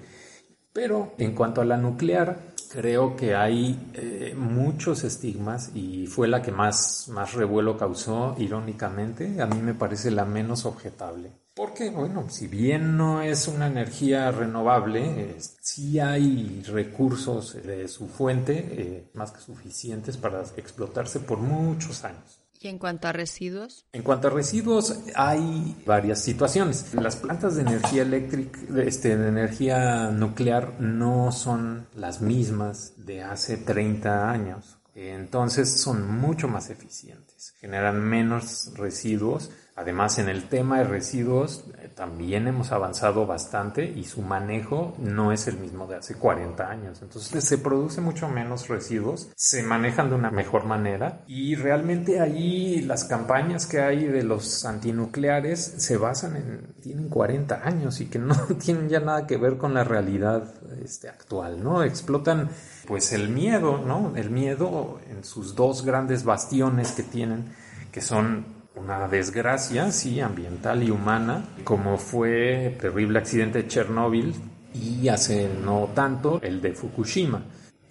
Pero 0.72 1.14
en 1.18 1.34
cuanto 1.34 1.62
a 1.62 1.66
la 1.66 1.76
nuclear, 1.76 2.38
creo 2.70 3.16
que 3.16 3.36
hay 3.36 3.92
eh, 3.94 4.36
muchos 4.38 5.04
estigmas 5.04 5.72
y 5.74 6.08
fue 6.08 6.28
la 6.28 6.42
que 6.42 6.52
más, 6.52 7.08
más 7.10 7.34
revuelo 7.34 7.78
causó, 7.78 8.36
irónicamente. 8.38 9.42
A 9.42 9.46
mí 9.46 9.62
me 9.62 9.74
parece 9.74 10.12
la 10.12 10.26
menos 10.26 10.66
objetable. 10.66 11.32
Porque, 11.54 11.90
bueno, 11.90 12.30
si 12.30 12.48
bien 12.48 12.98
no 12.98 13.24
es 13.24 13.48
una 13.48 13.66
energía 13.66 14.30
renovable, 14.30 15.38
sí 15.40 16.00
hay 16.00 16.62
recursos 16.68 17.56
de 17.64 17.88
su 17.88 18.08
fuente 18.08 18.54
eh, 18.58 19.10
más 19.16 19.32
que 19.32 19.40
suficientes 19.40 20.18
para 20.18 20.44
explotarse 20.56 21.20
por 21.20 21.40
muchos 21.40 22.04
años. 22.04 22.47
¿Y 22.60 22.68
en 22.68 22.80
cuanto 22.80 23.08
a 23.08 23.12
residuos? 23.14 23.86
En 23.94 24.02
cuanto 24.02 24.28
a 24.28 24.32
residuos, 24.32 25.00
hay 25.16 25.76
varias 25.86 26.22
situaciones. 26.22 26.94
Las 26.96 27.16
plantas 27.16 27.56
de 27.56 27.62
energía 27.62 28.02
eléctrica, 28.02 28.60
este, 28.78 29.16
de 29.16 29.28
energía 29.28 30.10
nuclear, 30.10 30.80
no 30.80 31.32
son 31.32 31.88
las 31.96 32.22
mismas 32.22 32.94
de 32.98 33.24
hace 33.24 33.58
30 33.58 34.30
años. 34.30 34.78
Entonces 34.96 35.80
son 35.80 36.10
mucho 36.10 36.48
más 36.48 36.72
eficientes, 36.72 37.54
generan 37.60 38.02
menos 38.02 38.72
residuos 38.74 39.52
Además, 39.78 40.18
en 40.18 40.28
el 40.28 40.50
tema 40.50 40.80
de 40.80 40.86
residuos 40.86 41.66
eh, 41.78 41.88
también 41.94 42.48
hemos 42.48 42.72
avanzado 42.72 43.28
bastante 43.28 43.86
y 43.86 44.06
su 44.06 44.24
manejo 44.24 44.96
no 44.98 45.32
es 45.32 45.48
el 45.48 45.60
mismo 45.60 45.86
de 45.86 45.98
hace 45.98 46.16
40 46.16 46.68
años. 46.68 47.00
Entonces 47.04 47.44
se 47.44 47.60
produce 47.60 48.02
mucho 48.02 48.28
menos 48.28 48.70
residuos, 48.70 49.30
se 49.36 49.62
manejan 49.62 50.10
de 50.10 50.16
una 50.16 50.32
mejor 50.32 50.66
manera 50.66 51.22
y 51.28 51.54
realmente 51.54 52.20
ahí 52.20 52.82
las 52.82 53.04
campañas 53.04 53.68
que 53.68 53.80
hay 53.80 54.06
de 54.06 54.24
los 54.24 54.66
antinucleares 54.66 55.76
se 55.78 55.98
basan 55.98 56.38
en, 56.38 56.74
tienen 56.82 57.08
40 57.08 57.62
años 57.64 58.02
y 58.02 58.08
que 58.08 58.18
no 58.18 58.36
tienen 58.60 58.90
ya 58.90 59.00
nada 59.00 59.28
que 59.28 59.38
ver 59.38 59.58
con 59.58 59.76
la 59.76 59.84
realidad 59.84 60.56
este, 60.84 61.08
actual, 61.08 61.64
¿no? 61.64 61.84
Explotan 61.84 62.50
pues 62.88 63.14
el 63.14 63.30
miedo, 63.30 63.78
¿no? 63.78 64.14
El 64.16 64.32
miedo 64.32 65.00
en 65.08 65.24
sus 65.24 65.54
dos 65.54 65.86
grandes 65.86 66.24
bastiones 66.24 66.94
que 66.94 67.04
tienen, 67.04 67.54
que 67.92 68.02
son 68.02 68.57
una 68.80 69.08
desgracia, 69.08 69.92
sí, 69.92 70.22
ambiental 70.22 70.84
y 70.84 70.92
humana, 70.92 71.44
como 71.64 71.98
fue 71.98 72.68
el 72.68 72.78
terrible 72.78 73.20
accidente 73.20 73.64
de 73.64 73.68
Chernóbil 73.68 74.36
y 74.74 75.08
hace 75.10 75.50
no 75.64 75.90
tanto 75.94 76.40
el 76.42 76.62
de 76.62 76.74
Fukushima. 76.74 77.42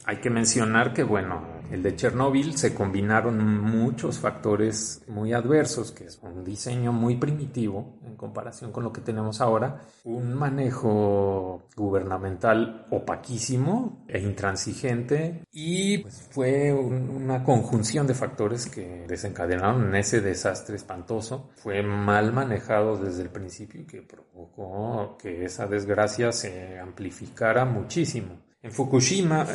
Hay 0.05 0.18
que 0.18 0.31
mencionar 0.31 0.92
que, 0.92 1.03
bueno, 1.03 1.42
el 1.70 1.83
de 1.83 1.96
Chernóbil 1.96 2.57
se 2.57 2.74
combinaron 2.74 3.61
muchos 3.61 4.18
factores 4.18 5.02
muy 5.09 5.33
adversos, 5.33 5.92
que 5.92 6.05
es 6.05 6.18
un 6.22 6.44
diseño 6.44 6.92
muy 6.92 7.16
primitivo 7.16 7.98
en 8.07 8.16
comparación 8.16 8.72
con 8.72 8.85
lo 8.85 8.92
que 8.92 9.00
tenemos 9.00 9.40
ahora, 9.40 9.81
un 10.05 10.35
manejo 10.35 11.66
gubernamental 11.76 12.87
opaquísimo 12.90 14.05
e 14.09 14.20
intransigente 14.20 15.42
y 15.52 15.98
pues, 15.98 16.29
fue 16.31 16.72
una 16.72 17.42
conjunción 17.42 18.07
de 18.07 18.14
factores 18.14 18.66
que 18.66 19.05
desencadenaron 19.07 19.88
en 19.88 19.96
ese 19.96 20.20
desastre 20.20 20.76
espantoso. 20.76 21.50
Fue 21.57 21.83
mal 21.83 22.33
manejado 22.33 22.96
desde 22.96 23.22
el 23.22 23.31
principio 23.31 23.83
y 23.83 23.87
que 23.87 24.02
provocó 24.02 25.16
que 25.18 25.44
esa 25.44 25.66
desgracia 25.66 26.33
se 26.33 26.79
amplificara 26.79 27.64
muchísimo. 27.64 28.45
En 28.62 28.73
Fukushima 28.73 29.47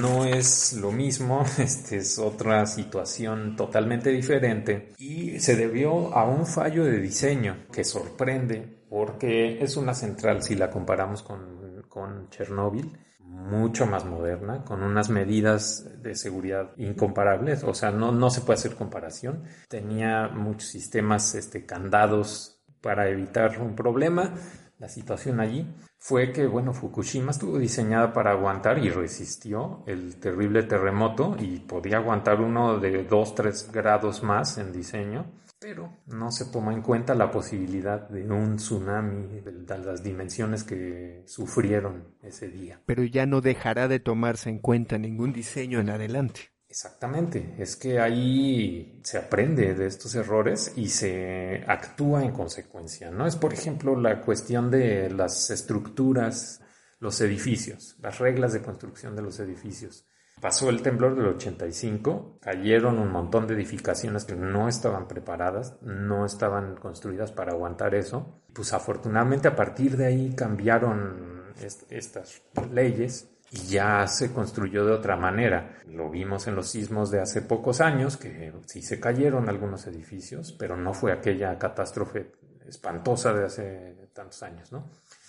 no 0.00 0.24
es 0.24 0.72
lo 0.72 0.90
mismo, 0.90 1.44
este 1.58 1.98
es 1.98 2.18
otra 2.18 2.66
situación 2.66 3.54
totalmente 3.54 4.10
diferente 4.10 4.92
y 4.98 5.38
se 5.38 5.56
debió 5.56 6.14
a 6.14 6.24
un 6.24 6.46
fallo 6.46 6.84
de 6.84 6.98
diseño 6.98 7.66
que 7.72 7.84
sorprende 7.84 8.84
porque 8.88 9.62
es 9.62 9.76
una 9.76 9.94
central 9.94 10.42
si 10.42 10.54
la 10.54 10.70
comparamos 10.70 11.22
con, 11.22 11.82
con 11.88 12.28
Chernóbil 12.30 12.92
mucho 13.36 13.86
más 13.86 14.04
moderna, 14.04 14.64
con 14.64 14.82
unas 14.82 15.10
medidas 15.10 16.02
de 16.02 16.14
seguridad 16.14 16.70
incomparables, 16.76 17.64
o 17.64 17.74
sea, 17.74 17.90
no, 17.90 18.12
no 18.12 18.30
se 18.30 18.40
puede 18.40 18.58
hacer 18.58 18.74
comparación. 18.74 19.44
Tenía 19.68 20.28
muchos 20.28 20.68
sistemas 20.68 21.34
este, 21.34 21.66
candados 21.66 22.62
para 22.80 23.08
evitar 23.08 23.60
un 23.60 23.74
problema. 23.74 24.34
La 24.78 24.88
situación 24.88 25.40
allí 25.40 25.66
fue 25.98 26.32
que, 26.32 26.46
bueno, 26.46 26.74
Fukushima 26.74 27.30
estuvo 27.30 27.58
diseñada 27.58 28.12
para 28.12 28.32
aguantar 28.32 28.78
y 28.78 28.90
resistió 28.90 29.82
el 29.86 30.16
terrible 30.16 30.64
terremoto 30.64 31.34
y 31.38 31.60
podía 31.60 31.96
aguantar 31.96 32.42
uno 32.42 32.78
de 32.78 33.04
2, 33.04 33.34
3 33.34 33.72
grados 33.72 34.22
más 34.22 34.58
en 34.58 34.72
diseño, 34.72 35.32
pero 35.58 35.96
no 36.06 36.30
se 36.30 36.44
tomó 36.44 36.72
en 36.72 36.82
cuenta 36.82 37.14
la 37.14 37.30
posibilidad 37.30 38.06
de 38.10 38.30
un 38.30 38.56
tsunami 38.56 39.40
de 39.40 39.78
las 39.78 40.02
dimensiones 40.02 40.62
que 40.62 41.22
sufrieron 41.26 42.14
ese 42.22 42.48
día. 42.48 42.82
Pero 42.84 43.02
ya 43.04 43.24
no 43.24 43.40
dejará 43.40 43.88
de 43.88 43.98
tomarse 43.98 44.50
en 44.50 44.58
cuenta 44.58 44.98
ningún 44.98 45.32
diseño 45.32 45.80
en 45.80 45.88
adelante. 45.88 46.55
Exactamente, 46.68 47.54
es 47.58 47.76
que 47.76 48.00
ahí 48.00 49.00
se 49.04 49.18
aprende 49.18 49.74
de 49.74 49.86
estos 49.86 50.14
errores 50.16 50.72
y 50.76 50.88
se 50.88 51.64
actúa 51.66 52.24
en 52.24 52.32
consecuencia, 52.32 53.10
¿no? 53.10 53.26
Es 53.26 53.36
por 53.36 53.52
ejemplo 53.52 53.98
la 53.98 54.20
cuestión 54.20 54.70
de 54.70 55.08
las 55.10 55.50
estructuras, 55.50 56.60
los 56.98 57.20
edificios, 57.20 57.96
las 58.00 58.18
reglas 58.18 58.52
de 58.52 58.62
construcción 58.62 59.14
de 59.14 59.22
los 59.22 59.38
edificios. 59.38 60.06
Pasó 60.40 60.68
el 60.68 60.82
temblor 60.82 61.14
del 61.14 61.28
85, 61.28 62.40
cayeron 62.42 62.98
un 62.98 63.10
montón 63.10 63.46
de 63.46 63.54
edificaciones 63.54 64.24
que 64.24 64.34
no 64.34 64.68
estaban 64.68 65.08
preparadas, 65.08 65.78
no 65.80 66.26
estaban 66.26 66.76
construidas 66.76 67.32
para 67.32 67.52
aguantar 67.52 67.94
eso. 67.94 68.42
Pues 68.52 68.74
afortunadamente 68.74 69.48
a 69.48 69.56
partir 69.56 69.96
de 69.96 70.06
ahí 70.06 70.34
cambiaron 70.34 71.54
estas 71.88 72.42
leyes 72.70 73.35
y 73.50 73.58
ya 73.66 74.06
se 74.06 74.32
construyó 74.32 74.84
de 74.84 74.92
otra 74.92 75.16
manera. 75.16 75.78
Lo 75.86 76.10
vimos 76.10 76.46
en 76.46 76.56
los 76.56 76.68
sismos 76.68 77.10
de 77.10 77.20
hace 77.20 77.42
pocos 77.42 77.80
años, 77.80 78.16
que 78.16 78.52
sí 78.66 78.82
se 78.82 79.00
cayeron 79.00 79.48
algunos 79.48 79.86
edificios, 79.86 80.52
pero 80.52 80.76
no 80.76 80.92
fue 80.94 81.12
aquella 81.12 81.58
catástrofe 81.58 82.32
espantosa 82.66 83.32
de 83.32 83.44
hace 83.44 83.96
tantos 84.12 84.42
años, 84.42 84.72
¿no? 84.72 84.88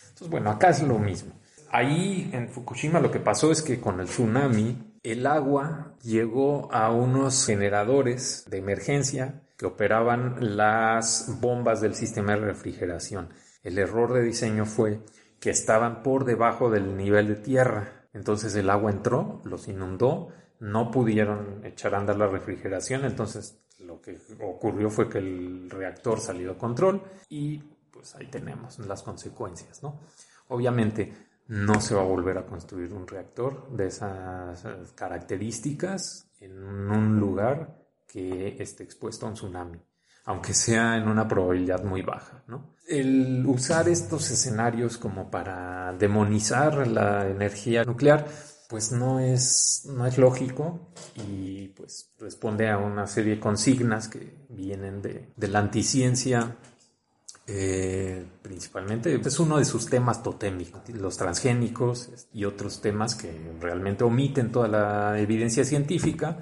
Entonces, 0.09 0.29
bueno, 0.29 0.49
acá 0.49 0.69
es 0.69 0.81
lo 0.81 0.97
mismo. 0.97 1.33
Ahí 1.69 2.29
en 2.33 2.49
Fukushima 2.49 2.99
lo 2.99 3.11
que 3.11 3.19
pasó 3.19 3.51
es 3.51 3.61
que 3.61 3.79
con 3.79 3.99
el 3.99 4.07
tsunami 4.07 4.99
el 5.03 5.27
agua 5.27 5.93
llegó 6.01 6.73
a 6.73 6.91
unos 6.91 7.45
generadores 7.45 8.45
de 8.49 8.57
emergencia 8.57 9.41
que 9.57 9.65
operaban 9.65 10.57
las 10.57 11.37
bombas 11.39 11.81
del 11.81 11.93
sistema 11.95 12.33
de 12.33 12.39
refrigeración. 12.39 13.29
El 13.63 13.77
error 13.77 14.13
de 14.13 14.21
diseño 14.21 14.65
fue 14.65 15.01
que 15.39 15.49
estaban 15.49 16.03
por 16.03 16.25
debajo 16.25 16.69
del 16.69 16.95
nivel 16.97 17.27
de 17.27 17.35
tierra 17.35 17.96
entonces 18.13 18.55
el 18.55 18.69
agua 18.69 18.91
entró, 18.91 19.41
los 19.43 19.67
inundó, 19.67 20.29
no 20.59 20.91
pudieron 20.91 21.63
echar 21.65 21.95
a 21.95 21.99
andar 21.99 22.17
la 22.17 22.27
refrigeración, 22.27 23.05
entonces 23.05 23.59
lo 23.79 24.01
que 24.01 24.17
ocurrió 24.41 24.89
fue 24.89 25.09
que 25.09 25.19
el 25.19 25.69
reactor 25.69 26.19
salió 26.19 26.53
de 26.53 26.57
control 26.57 27.01
y 27.29 27.59
pues 27.91 28.15
ahí 28.15 28.27
tenemos 28.27 28.79
las 28.79 29.03
consecuencias, 29.03 29.83
¿no? 29.83 29.99
Obviamente 30.49 31.13
no 31.47 31.79
se 31.79 31.95
va 31.95 32.01
a 32.01 32.05
volver 32.05 32.37
a 32.37 32.45
construir 32.45 32.93
un 32.93 33.07
reactor 33.07 33.69
de 33.71 33.87
esas 33.87 34.93
características 34.95 36.29
en 36.39 36.63
un 36.63 37.19
lugar 37.19 37.85
que 38.07 38.61
esté 38.61 38.83
expuesto 38.83 39.25
a 39.25 39.29
un 39.29 39.35
tsunami 39.35 39.79
aunque 40.27 40.53
sea 40.53 40.97
en 40.97 41.07
una 41.07 41.27
probabilidad 41.27 41.83
muy 41.83 42.01
baja. 42.01 42.43
¿no? 42.47 42.75
El 42.87 43.45
usar 43.47 43.87
estos 43.87 44.29
escenarios 44.29 44.97
como 44.97 45.31
para 45.31 45.93
demonizar 45.93 46.85
la 46.85 47.27
energía 47.27 47.85
nuclear, 47.85 48.27
pues 48.69 48.91
no 48.91 49.21
es, 49.21 49.87
no 49.89 50.05
es 50.05 50.17
lógico 50.17 50.91
y 51.15 51.69
pues 51.69 52.11
responde 52.19 52.69
a 52.69 52.77
una 52.77 53.07
serie 53.07 53.35
de 53.35 53.39
consignas 53.39 54.09
que 54.09 54.45
vienen 54.49 55.01
de, 55.01 55.31
de 55.35 55.47
la 55.47 55.59
anticiencia 55.59 56.57
eh, 57.49 58.25
principalmente 58.41 59.15
es 59.15 59.39
uno 59.39 59.57
de 59.57 59.63
sus 59.63 59.85
temas 59.85 60.21
totémicos, 60.21 60.81
los 60.89 61.15
transgénicos 61.15 62.27
y 62.33 62.43
otros 62.43 62.81
temas 62.81 63.15
que 63.15 63.31
realmente 63.61 64.03
omiten 64.03 64.51
toda 64.51 64.67
la 64.67 65.17
evidencia 65.17 65.63
científica 65.63 66.39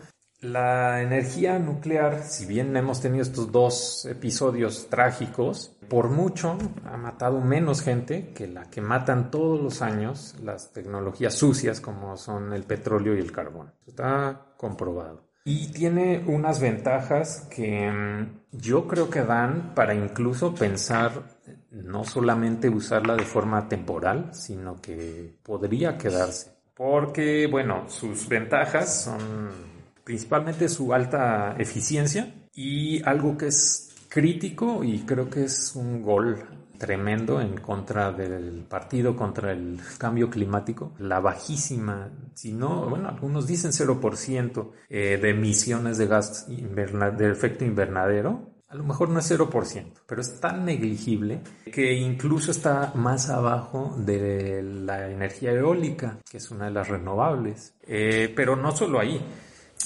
La 0.51 1.01
energía 1.01 1.57
nuclear, 1.57 2.21
si 2.21 2.45
bien 2.45 2.77
hemos 2.77 3.01
tenido 3.01 3.23
estos 3.23 3.51
dos 3.51 4.05
episodios 4.05 4.87
trágicos, 4.91 5.75
por 5.89 6.09
mucho 6.09 6.55
ha 6.85 6.97
matado 6.97 7.41
menos 7.41 7.81
gente 7.81 8.31
que 8.35 8.45
la 8.45 8.69
que 8.69 8.79
matan 8.79 9.31
todos 9.31 9.59
los 9.59 9.81
años 9.81 10.35
las 10.43 10.71
tecnologías 10.71 11.33
sucias 11.33 11.81
como 11.81 12.15
son 12.15 12.53
el 12.53 12.63
petróleo 12.63 13.15
y 13.15 13.19
el 13.19 13.31
carbón. 13.31 13.73
Está 13.87 14.53
comprobado. 14.55 15.23
Y 15.45 15.71
tiene 15.71 16.23
unas 16.27 16.59
ventajas 16.59 17.47
que 17.49 17.89
mm, 17.89 18.41
yo 18.51 18.87
creo 18.87 19.09
que 19.09 19.23
dan 19.23 19.73
para 19.73 19.95
incluso 19.95 20.53
pensar 20.53 21.23
no 21.71 22.03
solamente 22.03 22.69
usarla 22.69 23.15
de 23.15 23.25
forma 23.25 23.67
temporal, 23.67 24.29
sino 24.33 24.79
que 24.79 25.37
podría 25.41 25.97
quedarse. 25.97 26.53
Porque, 26.75 27.47
bueno, 27.49 27.85
sus 27.87 28.27
ventajas 28.27 29.05
son 29.05 29.74
principalmente 30.05 30.69
su 30.69 30.93
alta 30.93 31.55
eficiencia 31.57 32.33
y 32.53 33.03
algo 33.03 33.37
que 33.37 33.47
es 33.47 33.93
crítico 34.07 34.83
y 34.83 34.99
creo 34.99 35.29
que 35.29 35.43
es 35.43 35.75
un 35.75 36.01
gol 36.01 36.37
tremendo 36.77 37.41
en 37.41 37.57
contra 37.57 38.11
del 38.11 38.65
partido 38.69 39.15
contra 39.15 39.51
el 39.51 39.79
cambio 39.97 40.29
climático, 40.29 40.93
la 40.99 41.19
bajísima, 41.19 42.11
si 42.33 42.53
no, 42.53 42.87
bueno, 42.89 43.09
algunos 43.09 43.47
dicen 43.47 43.71
0% 43.71 44.71
eh, 44.89 45.17
de 45.21 45.29
emisiones 45.29 45.97
de 45.97 46.07
gas 46.07 46.47
de 46.47 47.31
efecto 47.31 47.65
invernadero, 47.65 48.55
a 48.67 48.75
lo 48.75 48.83
mejor 48.83 49.09
no 49.09 49.19
es 49.19 49.31
0%, 49.31 50.01
pero 50.05 50.21
es 50.21 50.39
tan 50.39 50.65
negligible 50.65 51.41
que 51.71 51.93
incluso 51.93 52.51
está 52.51 52.91
más 52.95 53.29
abajo 53.29 53.95
de 53.97 54.61
la 54.63 55.09
energía 55.09 55.51
eólica, 55.51 56.19
que 56.29 56.37
es 56.37 56.51
una 56.51 56.65
de 56.65 56.71
las 56.71 56.89
renovables. 56.89 57.75
Eh, 57.87 58.33
pero 58.35 58.55
no 58.55 58.75
solo 58.75 58.99
ahí, 58.99 59.21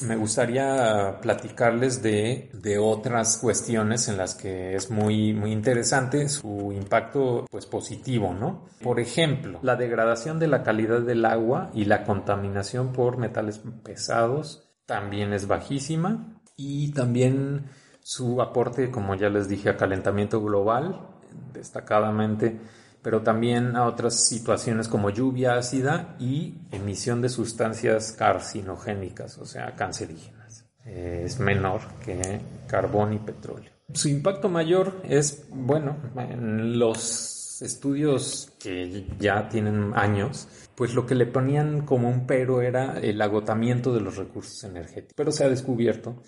me 0.03 0.15
gustaría 0.15 1.19
platicarles 1.21 2.01
de, 2.01 2.49
de, 2.53 2.77
otras 2.77 3.37
cuestiones 3.37 4.07
en 4.07 4.17
las 4.17 4.35
que 4.35 4.75
es 4.75 4.89
muy, 4.89 5.33
muy 5.33 5.51
interesante 5.51 6.29
su 6.29 6.71
impacto 6.71 7.45
pues, 7.49 7.65
positivo, 7.65 8.33
¿no? 8.33 8.65
Por 8.81 8.99
ejemplo, 8.99 9.59
la 9.61 9.75
degradación 9.75 10.39
de 10.39 10.47
la 10.47 10.63
calidad 10.63 11.01
del 11.01 11.25
agua 11.25 11.71
y 11.73 11.85
la 11.85 12.03
contaminación 12.03 12.93
por 12.93 13.17
metales 13.17 13.61
pesados 13.83 14.69
también 14.85 15.33
es 15.33 15.47
bajísima 15.47 16.41
y 16.55 16.91
también 16.93 17.65
su 18.01 18.41
aporte, 18.41 18.89
como 18.91 19.15
ya 19.15 19.29
les 19.29 19.47
dije, 19.47 19.69
a 19.69 19.77
calentamiento 19.77 20.41
global, 20.41 21.07
destacadamente 21.53 22.59
pero 23.01 23.21
también 23.21 23.75
a 23.75 23.85
otras 23.85 24.27
situaciones 24.27 24.87
como 24.87 25.09
lluvia 25.09 25.55
ácida 25.55 26.15
y 26.19 26.55
emisión 26.71 27.21
de 27.21 27.29
sustancias 27.29 28.11
carcinogénicas, 28.11 29.37
o 29.37 29.45
sea, 29.45 29.75
cancerígenas. 29.75 30.65
Eh, 30.85 31.23
es 31.25 31.39
menor 31.39 31.81
que 32.03 32.41
carbón 32.67 33.13
y 33.13 33.19
petróleo. 33.19 33.71
Su 33.93 34.09
impacto 34.09 34.49
mayor 34.49 35.01
es, 35.03 35.45
bueno, 35.49 35.97
en 36.15 36.77
los 36.77 37.61
estudios 37.61 38.51
que 38.59 39.05
ya 39.19 39.49
tienen 39.49 39.93
años, 39.95 40.47
pues 40.75 40.93
lo 40.93 41.05
que 41.05 41.15
le 41.15 41.25
ponían 41.25 41.85
como 41.85 42.09
un 42.09 42.25
pero 42.25 42.61
era 42.61 42.99
el 42.99 43.21
agotamiento 43.21 43.93
de 43.93 44.01
los 44.01 44.17
recursos 44.17 44.63
energéticos. 44.63 45.13
Pero 45.15 45.31
se 45.31 45.43
ha 45.43 45.49
descubierto 45.49 46.21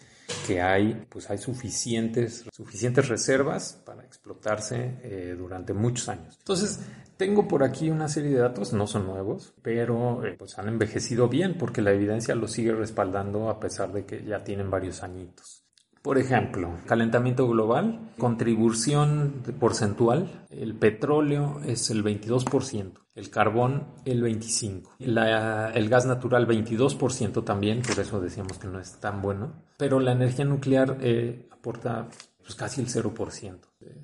que 0.47 0.61
hay, 0.61 1.05
pues 1.09 1.29
hay 1.29 1.37
suficientes, 1.37 2.45
suficientes 2.51 3.07
reservas 3.07 3.81
para 3.85 4.03
explotarse 4.03 4.99
eh, 5.03 5.35
durante 5.37 5.73
muchos 5.73 6.09
años. 6.09 6.35
Entonces, 6.39 6.79
tengo 7.17 7.47
por 7.47 7.63
aquí 7.63 7.89
una 7.89 8.07
serie 8.07 8.31
de 8.31 8.39
datos, 8.39 8.73
no 8.73 8.87
son 8.87 9.05
nuevos, 9.05 9.53
pero 9.61 10.25
eh, 10.25 10.35
pues 10.37 10.57
han 10.57 10.67
envejecido 10.67 11.29
bien 11.29 11.57
porque 11.57 11.81
la 11.81 11.91
evidencia 11.91 12.33
los 12.35 12.51
sigue 12.51 12.73
respaldando 12.73 13.49
a 13.49 13.59
pesar 13.59 13.91
de 13.93 14.05
que 14.05 14.23
ya 14.23 14.43
tienen 14.43 14.71
varios 14.71 15.03
añitos. 15.03 15.60
Por 16.01 16.17
ejemplo, 16.17 16.79
calentamiento 16.87 17.47
global, 17.47 18.11
contribución 18.17 19.43
porcentual, 19.59 20.47
el 20.49 20.73
petróleo 20.73 21.61
es 21.63 21.91
el 21.91 22.03
22%, 22.03 22.93
el 23.13 23.29
carbón 23.29 23.85
el 24.05 24.23
25%, 24.23 25.71
el 25.75 25.89
gas 25.89 26.07
natural 26.07 26.47
22% 26.47 27.43
también, 27.43 27.83
por 27.83 27.99
eso 27.99 28.19
decíamos 28.19 28.57
que 28.57 28.67
no 28.67 28.79
es 28.79 28.93
tan 28.99 29.21
bueno, 29.21 29.53
pero 29.77 29.99
la 29.99 30.13
energía 30.13 30.43
nuclear 30.43 30.97
eh, 31.01 31.47
aporta 31.51 32.07
pues, 32.39 32.55
casi 32.55 32.81
el 32.81 32.87
0% 32.87 33.59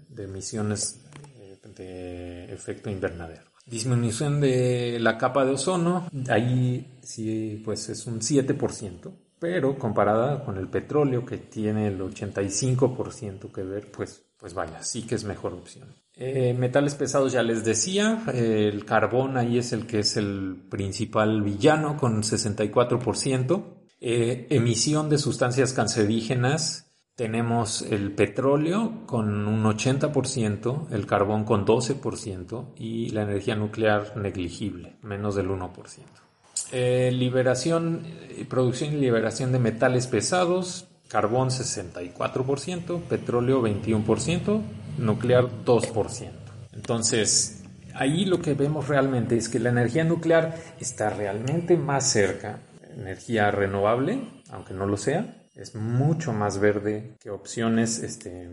de, 0.10 0.24
emisiones 0.24 1.04
eh, 1.40 1.58
de 1.76 2.54
efecto 2.54 2.92
invernadero. 2.92 3.42
Disminución 3.66 4.40
de 4.40 5.00
la 5.00 5.18
capa 5.18 5.46
de 5.46 5.52
ozono, 5.52 6.08
ahí 6.30 7.00
sí 7.02 7.60
pues 7.66 7.90
es 7.90 8.06
un 8.06 8.20
7% 8.20 9.12
pero 9.40 9.78
comparada 9.78 10.44
con 10.44 10.58
el 10.58 10.68
petróleo 10.68 11.26
que 11.26 11.38
tiene 11.38 11.88
el 11.88 12.00
85% 12.00 13.52
que 13.52 13.64
ver, 13.64 13.92
pues, 13.92 14.24
pues 14.38 14.54
vaya, 14.54 14.82
sí 14.84 15.04
que 15.04 15.16
es 15.16 15.24
mejor 15.24 15.54
opción. 15.54 15.88
Eh, 16.16 16.56
metales 16.58 16.96
pesados 16.96 17.32
ya 17.32 17.44
les 17.44 17.64
decía, 17.64 18.24
el 18.34 18.86
carbón 18.86 19.38
ahí 19.38 19.60
es 19.60 19.72
el 19.72 19.86
que 19.86 20.00
es 20.00 20.18
el 20.18 20.64
principal 20.70 21.44
villano 21.44 21.96
con 21.98 22.24
64%. 22.24 23.64
Eh, 24.00 24.48
emisión 24.50 25.10
de 25.10 25.20
sustancias 25.20 25.74
cancerígenas, 25.74 26.88
tenemos 27.16 27.82
el 27.82 28.14
petróleo 28.14 29.06
con 29.08 29.48
un 29.48 29.64
80%, 29.64 30.88
el 30.92 31.06
carbón 31.06 31.46
con 31.46 31.66
12% 31.66 32.74
y 32.76 33.10
la 33.10 33.24
energía 33.24 33.56
nuclear 33.56 34.18
negligible, 34.18 34.98
menos 35.02 35.36
del 35.36 35.50
1%. 35.50 36.27
Eh, 36.72 37.12
liberación, 37.14 38.04
eh, 38.06 38.46
producción 38.50 38.94
y 38.94 38.98
liberación 38.98 39.52
de 39.52 39.60
metales 39.60 40.08
pesados, 40.08 40.88
carbón 41.08 41.50
64%, 41.50 43.02
petróleo 43.02 43.62
21%, 43.62 44.62
nuclear 44.98 45.46
2%. 45.66 46.32
Entonces, 46.74 47.64
ahí 47.94 48.26
lo 48.26 48.42
que 48.42 48.54
vemos 48.54 48.88
realmente 48.88 49.38
es 49.38 49.50
que 49.50 49.60
la 49.60 49.70
energía 49.70 50.04
nuclear 50.04 50.56
está 50.80 51.10
realmente 51.10 51.78
más 51.78 52.10
cerca, 52.10 52.60
energía 52.96 53.52
renovable, 53.52 54.20
aunque 54.50 54.74
no 54.74 54.86
lo 54.86 54.98
sea, 54.98 55.46
es 55.56 55.76
mucho 55.76 56.34
más 56.34 56.60
verde 56.60 57.16
que 57.20 57.32
opciones 57.32 58.00
este, 58.00 58.48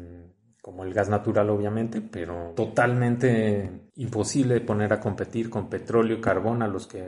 como 0.62 0.84
el 0.84 0.94
gas 0.94 1.08
natural 1.08 1.50
obviamente, 1.50 2.00
pero 2.00 2.54
totalmente 2.56 3.70
imposible 3.96 4.60
poner 4.60 4.92
a 4.92 5.00
competir 5.00 5.48
con 5.48 5.68
petróleo 5.68 6.18
y 6.18 6.20
carbón 6.20 6.62
a 6.62 6.68
los 6.68 6.86
que 6.86 7.02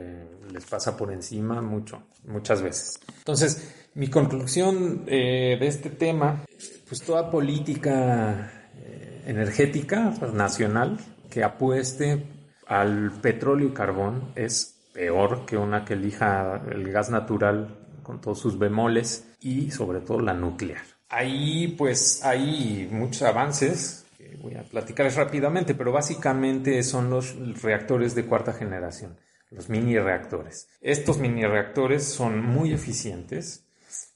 les 0.51 0.65
pasa 0.65 0.95
por 0.95 1.11
encima 1.11 1.61
mucho, 1.61 2.03
muchas 2.25 2.61
veces. 2.61 2.99
Entonces, 3.17 3.89
mi 3.95 4.07
conclusión 4.09 5.03
eh, 5.07 5.57
de 5.59 5.67
este 5.67 5.89
tema, 5.89 6.45
pues 6.87 7.01
toda 7.01 7.29
política 7.29 8.69
eh, 8.75 9.23
energética 9.27 10.13
nacional 10.33 10.97
que 11.29 11.43
apueste 11.43 12.25
al 12.67 13.11
petróleo 13.21 13.69
y 13.69 13.73
carbón 13.73 14.31
es 14.35 14.77
peor 14.93 15.45
que 15.45 15.57
una 15.57 15.85
que 15.85 15.93
elija 15.93 16.61
el 16.71 16.91
gas 16.91 17.09
natural 17.09 17.77
con 18.01 18.21
todos 18.21 18.39
sus 18.39 18.57
bemoles 18.57 19.27
y 19.41 19.71
sobre 19.71 19.99
todo 19.99 20.21
la 20.21 20.33
nuclear. 20.33 20.81
Ahí 21.09 21.75
pues 21.77 22.23
hay 22.23 22.87
muchos 22.91 23.21
avances 23.21 24.06
voy 24.41 24.55
a 24.55 24.63
platicar 24.63 25.11
rápidamente, 25.13 25.75
pero 25.75 25.91
básicamente 25.91 26.81
son 26.83 27.09
los 27.09 27.35
reactores 27.61 28.15
de 28.15 28.25
cuarta 28.25 28.53
generación 28.53 29.17
los 29.49 29.69
mini 29.69 29.97
reactores. 29.97 30.67
Estos 30.81 31.19
mini 31.19 31.45
reactores 31.45 32.03
son 32.03 32.41
muy 32.41 32.73
eficientes. 32.73 33.65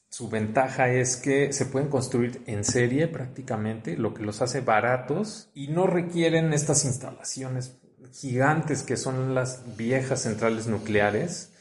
Su 0.09 0.29
ventaja 0.29 0.89
es 0.89 1.15
que 1.15 1.53
se 1.53 1.65
pueden 1.65 1.89
construir 1.89 2.41
en 2.45 2.65
serie 2.65 3.07
prácticamente, 3.07 3.95
lo 3.95 4.13
que 4.13 4.23
los 4.23 4.41
hace 4.41 4.59
baratos 4.59 5.49
y 5.53 5.69
no 5.69 5.87
requieren 5.87 6.53
estas 6.53 6.83
instalaciones 6.83 7.77
gigantes 8.11 8.83
que 8.83 8.97
son 8.97 9.33
las 9.33 9.77
viejas 9.77 10.23
centrales 10.23 10.67
nucleares, 10.67 11.53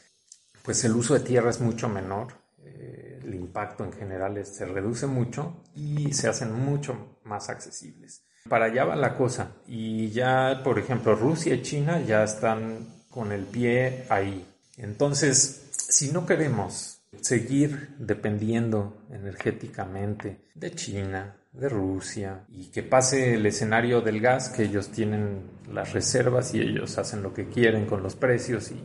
pues 0.63 0.83
el 0.83 0.93
uso 0.97 1.13
de 1.13 1.21
tierra 1.21 1.49
es 1.49 1.61
mucho 1.61 1.87
menor, 1.87 2.33
eh, 2.65 3.21
el 3.23 3.35
impacto 3.35 3.85
en 3.85 3.93
general 3.93 4.45
se 4.45 4.65
reduce 4.65 5.07
mucho 5.07 5.63
y 5.73 6.11
se 6.11 6.27
hacen 6.27 6.51
mucho 6.51 7.19
más 7.23 7.49
accesibles. 7.49 8.25
Para 8.49 8.65
allá 8.65 8.85
va 8.85 8.95
la 8.95 9.15
cosa 9.15 9.51
y 9.67 10.09
ya, 10.09 10.61
por 10.63 10.79
ejemplo, 10.79 11.15
Rusia 11.15 11.55
y 11.55 11.61
China 11.61 12.01
ya 12.01 12.23
están 12.23 12.87
con 13.09 13.31
el 13.31 13.45
pie 13.45 14.05
ahí. 14.09 14.45
Entonces, 14.77 15.69
si 15.71 16.11
no 16.11 16.25
queremos 16.25 17.01
seguir 17.19 17.95
dependiendo 17.99 19.03
energéticamente 19.11 20.45
de 20.55 20.71
China, 20.71 21.35
de 21.51 21.67
Rusia, 21.67 22.45
y 22.49 22.67
que 22.71 22.83
pase 22.83 23.35
el 23.35 23.45
escenario 23.45 24.01
del 24.01 24.21
gas, 24.21 24.49
que 24.49 24.63
ellos 24.63 24.89
tienen 24.89 25.41
las 25.71 25.91
reservas 25.91 26.53
y 26.53 26.61
ellos 26.61 26.97
hacen 26.97 27.21
lo 27.21 27.33
que 27.33 27.47
quieren 27.47 27.85
con 27.85 28.01
los 28.01 28.15
precios 28.15 28.71
y, 28.71 28.81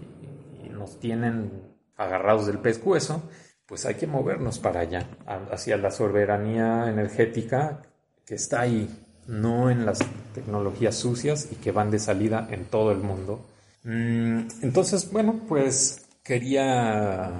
nos 0.77 1.01
tienen 1.01 1.51
agarrados 1.97 2.47
del 2.47 2.59
pescuezo, 2.59 3.23
pues 3.64 3.87
hay 3.87 3.95
que 3.95 4.07
movernos 4.07 4.59
para 4.59 4.81
allá, 4.81 5.09
hacia 5.51 5.79
la 5.79 5.90
soberanía 5.90 6.88
energética 6.88 7.81
que 8.27 8.35
está 8.35 8.61
ahí, 8.61 9.06
no 9.27 9.71
en 9.71 9.87
las 9.87 9.99
tecnologías 10.35 10.97
sucias 10.97 11.49
y 11.51 11.57
que 11.57 11.73
van 11.73 11.91
de 11.91 11.99
salida 11.99 12.47
en 12.51 12.65
todo 12.65 12.93
el 12.93 12.99
mundo 12.99 13.45
Mm, 13.87 14.49
entonces, 14.62 15.11
bueno, 15.12 15.41
pues 15.49 16.07
quería 16.25 17.31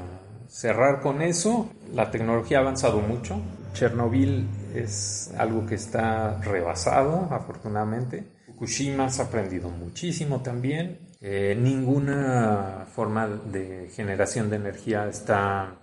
cerrar 0.49 1.01
con 1.01 1.21
eso, 1.21 1.69
la 1.93 2.11
tecnología 2.13 2.59
ha 2.59 2.61
avanzado 2.61 3.01
mucho. 3.01 3.41
Chernobyl 3.75 4.47
es 4.73 5.33
algo 5.37 5.67
que 5.67 5.75
está 5.75 6.41
rebasado, 6.41 7.29
afortunadamente. 7.33 8.25
Fukushima 8.47 9.11
se 9.11 9.23
ha 9.23 9.25
aprendido 9.25 9.71
muchísimo 9.71 10.41
también. 10.41 11.01
Eh, 11.21 11.57
ninguna 11.61 12.87
forma 12.95 13.27
de 13.27 13.91
generación 13.93 14.49
de 14.49 14.57
energía 14.57 15.09
está 15.09 15.75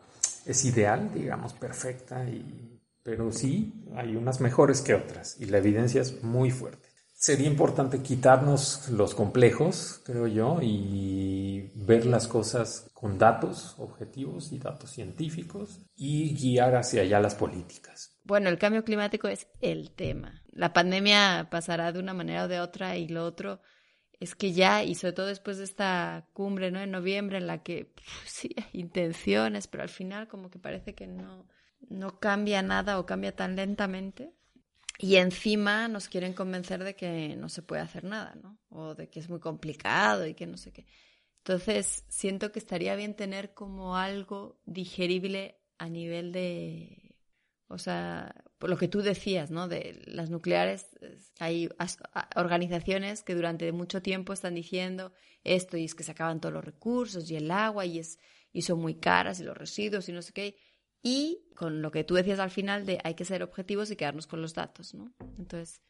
es 0.45 0.65
ideal, 0.65 1.09
digamos, 1.13 1.53
perfecta, 1.53 2.23
y, 2.25 2.72
pero 3.03 3.31
sí 3.31 3.73
hay 3.95 4.15
unas 4.15 4.41
mejores 4.41 4.81
que 4.81 4.95
otras 4.95 5.39
y 5.39 5.45
la 5.45 5.57
evidencia 5.59 6.01
es 6.01 6.23
muy 6.23 6.51
fuerte. 6.51 6.89
Sería 7.13 7.47
importante 7.47 8.01
quitarnos 8.01 8.89
los 8.89 9.15
complejos, 9.15 10.01
creo 10.05 10.27
yo, 10.27 10.59
y 10.61 11.71
ver 11.73 12.05
las 12.05 12.27
cosas 12.27 12.89
con 12.93 13.17
datos 13.17 13.75
objetivos 13.77 14.51
y 14.51 14.59
datos 14.59 14.89
científicos 14.89 15.79
y 15.95 16.35
guiar 16.35 16.75
hacia 16.75 17.01
allá 17.01 17.21
las 17.21 17.35
políticas. 17.35 18.17
Bueno, 18.25 18.49
el 18.49 18.57
cambio 18.57 18.83
climático 18.83 19.29
es 19.29 19.47
el 19.61 19.91
tema. 19.91 20.43
La 20.51 20.73
pandemia 20.73 21.47
pasará 21.49 21.93
de 21.93 21.99
una 21.99 22.13
manera 22.13 22.43
o 22.43 22.47
de 22.49 22.59
otra 22.59 22.97
y 22.97 23.07
lo 23.07 23.23
otro 23.25 23.61
es 24.19 24.35
que 24.35 24.53
ya, 24.53 24.83
y 24.83 24.95
sobre 24.95 25.13
todo 25.13 25.27
después 25.27 25.57
de 25.57 25.65
esta 25.65 26.27
cumbre, 26.33 26.71
¿no? 26.71 26.79
En 26.81 26.91
noviembre, 26.91 27.37
en 27.37 27.47
la 27.47 27.63
que 27.63 27.93
sí 28.25 28.53
hay 28.57 28.81
intenciones, 28.81 29.67
pero 29.67 29.83
al 29.83 29.89
final 29.89 30.27
como 30.27 30.49
que 30.49 30.59
parece 30.59 30.93
que 30.93 31.07
no, 31.07 31.47
no 31.89 32.19
cambia 32.19 32.61
nada 32.61 32.99
o 32.99 33.05
cambia 33.05 33.35
tan 33.35 33.55
lentamente. 33.55 34.33
Y 34.99 35.15
encima 35.15 35.87
nos 35.87 36.07
quieren 36.07 36.33
convencer 36.33 36.83
de 36.83 36.95
que 36.95 37.35
no 37.35 37.49
se 37.49 37.61
puede 37.61 37.81
hacer 37.81 38.03
nada, 38.03 38.35
¿no? 38.41 38.59
O 38.69 38.95
de 38.95 39.09
que 39.09 39.19
es 39.19 39.29
muy 39.29 39.39
complicado 39.39 40.25
y 40.25 40.33
que 40.33 40.45
no 40.45 40.57
sé 40.57 40.71
qué. 40.71 40.85
Entonces, 41.39 42.05
siento 42.07 42.51
que 42.51 42.59
estaría 42.59 42.95
bien 42.95 43.15
tener 43.15 43.53
como 43.53 43.97
algo 43.97 44.61
digerible 44.65 45.59
a 45.77 45.89
nivel 45.89 46.31
de, 46.31 47.17
o 47.67 47.77
sea, 47.77 48.33
por 48.59 48.69
lo 48.69 48.77
que 48.77 48.87
tú 48.87 49.01
decías, 49.01 49.51
¿no? 49.51 49.67
De 49.67 50.01
las 50.05 50.29
nucleares, 50.29 50.87
hay 51.39 51.69
organizaciones 52.35 53.23
que 53.23 53.35
durante 53.35 53.69
mucho 53.73 54.01
tiempo 54.01 54.31
están 54.31 54.55
diciendo 54.55 55.11
esto 55.43 55.75
y 55.75 55.85
es 55.85 55.95
que 55.95 56.03
se 56.03 56.11
acaban 56.11 56.39
todos 56.39 56.53
los 56.53 56.63
recursos 56.63 57.29
y 57.29 57.35
el 57.35 57.51
agua 57.51 57.85
y 57.85 57.99
es 57.99 58.19
y 58.53 58.61
son 58.61 58.79
muy 58.79 58.95
caras 58.95 59.39
y 59.39 59.43
los 59.43 59.57
residuos 59.57 60.07
y 60.07 60.13
no 60.13 60.21
sé 60.21 60.31
qué. 60.31 60.55
Y 61.03 61.41
con 61.53 61.81
lo 61.81 61.91
que 61.91 62.03
tú 62.03 62.15
decías 62.15 62.39
al 62.39 62.49
final 62.49 62.85
de 62.85 62.99
hay 63.03 63.13
que 63.13 63.25
ser 63.25 63.43
objetivos 63.43 63.91
y 63.91 63.97
quedarnos 63.97 64.25
con 64.25 64.41
los 64.41 64.53
datos, 64.53 64.93
¿no? 64.93 65.11
Entonces. 65.37 65.81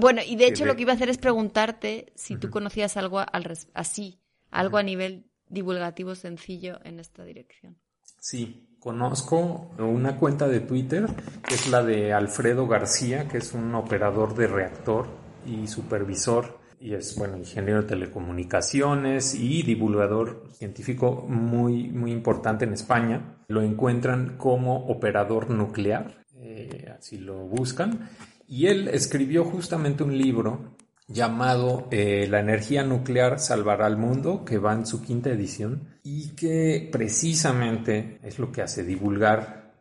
bueno, 0.00 0.22
y 0.26 0.36
de 0.36 0.46
hecho 0.46 0.64
lo 0.64 0.76
que 0.76 0.82
iba 0.82 0.92
a 0.92 0.94
hacer 0.94 1.08
es 1.08 1.18
preguntarte 1.18 2.12
si 2.14 2.36
tú 2.36 2.48
conocías 2.48 2.96
algo 2.96 3.18
al 3.18 3.58
así, 3.74 4.20
algo 4.50 4.78
a 4.78 4.82
nivel 4.82 5.26
divulgativo 5.48 6.14
sencillo 6.14 6.78
en 6.84 7.00
esta 7.00 7.24
dirección. 7.24 7.76
Sí, 8.20 8.68
conozco 8.78 9.72
una 9.78 10.16
cuenta 10.16 10.48
de 10.48 10.60
Twitter 10.60 11.06
que 11.46 11.54
es 11.54 11.68
la 11.68 11.82
de 11.82 12.12
Alfredo 12.12 12.66
García, 12.66 13.28
que 13.28 13.38
es 13.38 13.52
un 13.52 13.74
operador 13.74 14.34
de 14.36 14.46
reactor 14.46 15.08
y 15.44 15.66
supervisor 15.66 16.58
y 16.80 16.94
es 16.94 17.16
bueno 17.16 17.36
ingeniero 17.36 17.82
de 17.82 17.88
telecomunicaciones 17.88 19.34
y 19.34 19.62
divulgador 19.62 20.44
científico 20.52 21.24
muy 21.28 21.88
muy 21.88 22.12
importante 22.12 22.64
en 22.64 22.72
España. 22.72 23.36
Lo 23.48 23.62
encuentran 23.62 24.36
como 24.36 24.86
operador 24.86 25.50
nuclear, 25.50 26.24
eh, 26.36 26.92
así 26.98 27.18
lo 27.18 27.46
buscan. 27.46 28.08
Y 28.48 28.66
él 28.66 28.88
escribió 28.88 29.44
justamente 29.44 30.04
un 30.04 30.16
libro 30.16 30.76
llamado 31.08 31.88
eh, 31.90 32.26
La 32.28 32.40
energía 32.40 32.82
nuclear 32.82 33.38
salvará 33.38 33.86
al 33.86 33.96
mundo, 33.96 34.44
que 34.44 34.58
va 34.58 34.72
en 34.72 34.86
su 34.86 35.02
quinta 35.02 35.30
edición 35.30 35.88
y 36.02 36.30
que 36.30 36.88
precisamente 36.90 38.18
es 38.22 38.38
lo 38.38 38.52
que 38.52 38.62
hace 38.62 38.84
divulgar, 38.84 39.72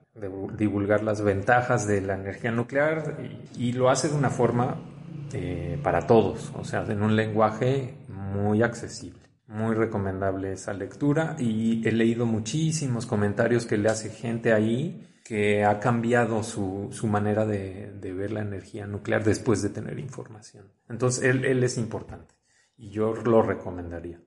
divulgar 0.58 1.04
las 1.04 1.22
ventajas 1.22 1.88
de 1.88 2.02
la 2.02 2.16
energía 2.16 2.52
nuclear 2.52 3.18
y, 3.58 3.74
lo 3.74 3.90
hace 3.90 4.10
de 4.10 4.16
una 4.16 4.30
forma 4.30 4.78
eh, 5.34 5.80
para 5.84 6.08
todos, 6.08 6.52
o 6.56 6.64
sea, 6.64 6.86
en 6.86 7.02
un 7.02 7.16
lenguaje 7.16 7.96
muy 8.08 8.62
accesible. 8.62 9.20
Muy 9.48 9.76
recomendable 9.76 10.54
esa 10.54 10.74
lectura 10.74 11.36
y 11.38 11.88
he 11.88 11.92
leído 11.92 12.26
muchísimos 12.26 13.06
comentarios 13.06 13.66
que 13.66 13.78
le 13.78 13.90
hace 13.90 14.10
gente 14.10 14.54
ahí 14.54 15.08
que 15.24 15.64
ha 15.64 15.80
cambiado 15.80 16.44
su, 16.44 16.90
su 16.92 17.08
manera 17.08 17.46
de, 17.46 17.92
de, 17.94 18.14
ver 18.14 18.32
la 18.32 18.42
energía 18.42 18.86
nuclear 18.86 19.24
después 19.24 19.62
de 19.62 19.70
tener 19.70 20.00
información. 20.00 20.72
Entonces, 20.88 21.24
él, 21.24 21.46
él 21.46 21.64
es 21.64 21.78
importante 21.78 22.36
y 22.78 22.90
yo 22.90 23.14
lo 23.16 23.42
recomendaría. 23.42 24.22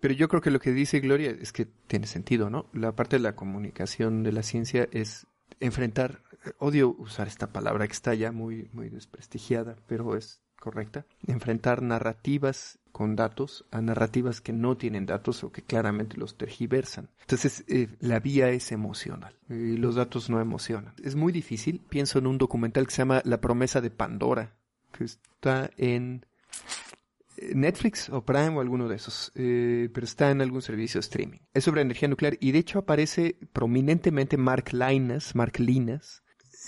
Pero 0.00 0.14
yo 0.14 0.28
creo 0.28 0.40
que 0.40 0.50
lo 0.50 0.60
que 0.60 0.72
dice 0.72 1.00
Gloria 1.00 1.30
es 1.30 1.52
que 1.52 1.66
tiene 1.66 2.06
sentido, 2.06 2.50
¿no? 2.50 2.68
La 2.72 2.94
parte 2.94 3.16
de 3.16 3.22
la 3.22 3.36
comunicación 3.36 4.22
de 4.22 4.32
la 4.32 4.42
ciencia 4.42 4.88
es 4.92 5.26
enfrentar, 5.60 6.22
odio 6.58 6.94
usar 6.98 7.28
esta 7.28 7.52
palabra 7.52 7.86
que 7.86 7.92
está 7.92 8.14
ya 8.14 8.32
muy, 8.32 8.68
muy 8.72 8.88
desprestigiada, 8.88 9.76
pero 9.86 10.16
es 10.16 10.42
correcta, 10.58 11.06
enfrentar 11.26 11.82
narrativas 11.82 12.78
con 12.90 13.14
datos 13.14 13.66
a 13.70 13.82
narrativas 13.82 14.40
que 14.40 14.52
no 14.52 14.76
tienen 14.76 15.06
datos 15.06 15.44
o 15.44 15.52
que 15.52 15.62
claramente 15.62 16.16
los 16.16 16.36
tergiversan. 16.38 17.10
Entonces, 17.20 17.64
eh, 17.68 17.88
la 18.00 18.20
vía 18.20 18.48
es 18.48 18.72
emocional 18.72 19.36
y 19.48 19.76
los 19.76 19.96
datos 19.96 20.30
no 20.30 20.40
emocionan. 20.40 20.94
Es 21.02 21.14
muy 21.14 21.32
difícil. 21.32 21.82
Pienso 21.88 22.18
en 22.18 22.26
un 22.26 22.38
documental 22.38 22.86
que 22.86 22.92
se 22.92 22.98
llama 22.98 23.20
La 23.24 23.40
promesa 23.40 23.80
de 23.80 23.90
Pandora, 23.90 24.56
que 24.92 25.04
está 25.04 25.70
en 25.76 26.24
Netflix 27.36 28.08
o 28.08 28.24
Prime 28.24 28.56
o 28.56 28.60
alguno 28.60 28.88
de 28.88 28.96
esos, 28.96 29.30
eh, 29.34 29.90
pero 29.92 30.04
está 30.04 30.30
en 30.30 30.40
algún 30.40 30.62
servicio 30.62 31.00
streaming. 31.00 31.38
Es 31.52 31.64
sobre 31.64 31.82
energía 31.82 32.08
nuclear 32.08 32.36
y 32.40 32.52
de 32.52 32.58
hecho 32.58 32.78
aparece 32.78 33.36
prominentemente 33.52 34.36
Mark 34.36 34.72
Linas, 34.72 35.34
Mark 35.34 35.58
Linas, 35.58 36.22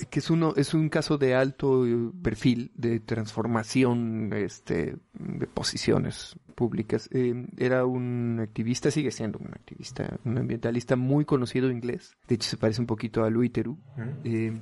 que 0.07 0.21
es 0.21 0.31
uno 0.31 0.55
es 0.57 0.75
un 0.75 0.89
caso 0.89 1.19
de 1.19 1.35
alto 1.35 1.87
eh, 1.87 2.11
perfil 2.23 2.71
de 2.75 3.01
transformación 3.01 4.33
este 4.33 4.97
de 5.15 5.47
posiciones 5.47 6.37
públicas. 6.55 7.09
Eh, 7.13 7.47
era 7.57 7.85
un 7.85 8.39
activista 8.41 8.91
sigue 8.91 9.11
siendo 9.11 9.39
un 9.39 9.49
activista 9.49 10.19
un 10.25 10.39
ambientalista 10.39 10.97
muy 10.97 11.25
conocido 11.25 11.71
inglés. 11.71 12.17
De 12.29 12.37
hecho 12.37 12.49
se 12.51 12.57
parece 12.57 12.81
un 12.81 12.87
poquito 12.87 13.25
a 13.25 13.31
Louis 13.31 13.53
Theroux 13.53 13.79
eh, 14.25 14.59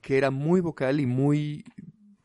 que 0.00 0.18
era 0.18 0.30
muy 0.30 0.60
vocal 0.60 1.00
y 1.00 1.06
muy 1.06 1.64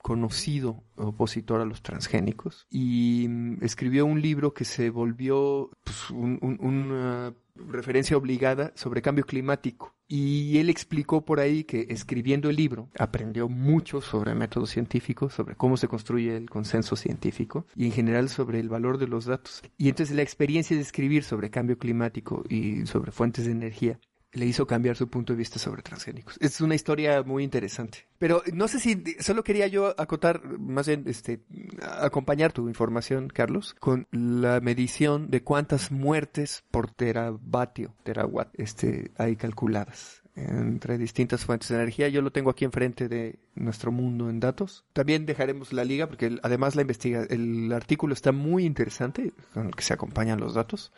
conocido 0.02 0.84
opositor 0.96 1.62
a 1.62 1.66
los 1.66 1.82
transgénicos. 1.82 2.68
Y 2.70 3.28
mm, 3.30 3.64
escribió 3.64 4.06
un 4.06 4.22
libro 4.22 4.54
que 4.54 4.66
se 4.66 4.90
volvió 4.90 5.70
pues, 5.84 6.10
una 6.10 7.34
referencia 7.70 8.18
obligada 8.18 8.72
sobre 8.76 9.02
cambio 9.02 9.26
climático. 9.26 9.96
Y 10.08 10.58
él 10.58 10.70
explicó 10.70 11.24
por 11.24 11.40
ahí 11.40 11.64
que 11.64 11.88
escribiendo 11.90 12.50
el 12.50 12.58
libro 12.58 12.90
aprendió 13.00 13.48
mucho 13.48 14.02
sobre 14.02 14.36
métodos 14.36 14.70
científicos, 14.70 15.34
sobre 15.34 15.56
cómo 15.56 15.78
se 15.78 15.88
construye 15.88 16.36
el 16.36 16.50
consenso 16.50 16.98
científico 16.98 17.66
y 17.76 17.86
en 17.86 17.94
general 17.94 18.28
sobre 18.28 18.60
el 18.60 18.68
valor 18.68 18.98
de 18.98 19.08
los 19.08 19.26
datos. 19.26 19.62
Y 19.78 19.88
entonces 19.88 20.16
la 20.16 20.22
experiencia 20.22 20.76
de 20.76 20.82
escribir 20.82 21.24
sobre 21.24 21.50
cambio 21.50 21.78
climático 21.78 22.44
y 22.50 22.86
sobre 22.88 23.12
fuentes 23.12 23.46
de 23.46 23.52
energía 23.52 24.00
le 24.34 24.46
hizo 24.46 24.66
cambiar 24.66 24.96
su 24.96 25.10
punto 25.10 25.34
de 25.34 25.38
vista 25.38 25.60
sobre 25.60 25.82
transgénicos. 25.82 26.38
Es 26.40 26.62
una 26.62 26.76
historia 26.76 27.24
muy 27.24 27.44
interesante. 27.44 28.08
Pero 28.18 28.44
no 28.54 28.68
sé 28.68 28.80
si 28.80 29.04
solo 29.20 29.44
quería 29.44 29.68
yo 29.68 29.94
acotar, 30.00 30.44
más 30.58 30.88
bien, 30.88 31.04
este, 31.08 31.42
acompañar 31.82 32.54
tu 32.54 32.68
información, 32.68 33.28
Carlos, 33.28 33.76
con 33.80 34.08
la 34.12 34.60
medición 34.62 35.30
de 35.30 35.44
cuántas 35.44 35.92
muertes 35.92 36.64
por 36.72 36.92
teravatio, 36.92 37.94
terawatt, 38.04 38.50
este, 38.60 39.12
hay 39.18 39.36
calculadas 39.36 40.22
entre 40.36 40.98
distintas 40.98 41.46
fuentes 41.46 41.70
de 41.70 41.76
energía. 41.76 42.08
Yo 42.08 42.22
lo 42.22 42.32
tengo 42.32 42.50
aquí 42.50 42.66
enfrente 42.66 43.10
de 43.10 43.40
nuestro 43.56 43.92
mundo 43.92 44.30
en 44.30 44.40
datos. 44.40 44.86
También 44.94 45.26
dejaremos 45.26 45.74
la 45.74 45.84
liga 45.84 46.08
porque 46.08 46.40
además 46.42 46.76
la 46.76 46.82
investiga, 46.82 47.26
el 47.30 47.72
artículo 47.74 48.14
está 48.14 48.32
muy 48.32 48.66
interesante 48.66 49.34
con 49.54 49.68
el 49.68 49.76
que 49.76 49.84
se 49.84 49.94
acompañan 49.94 50.40
los 50.40 50.54
datos. 50.54 50.92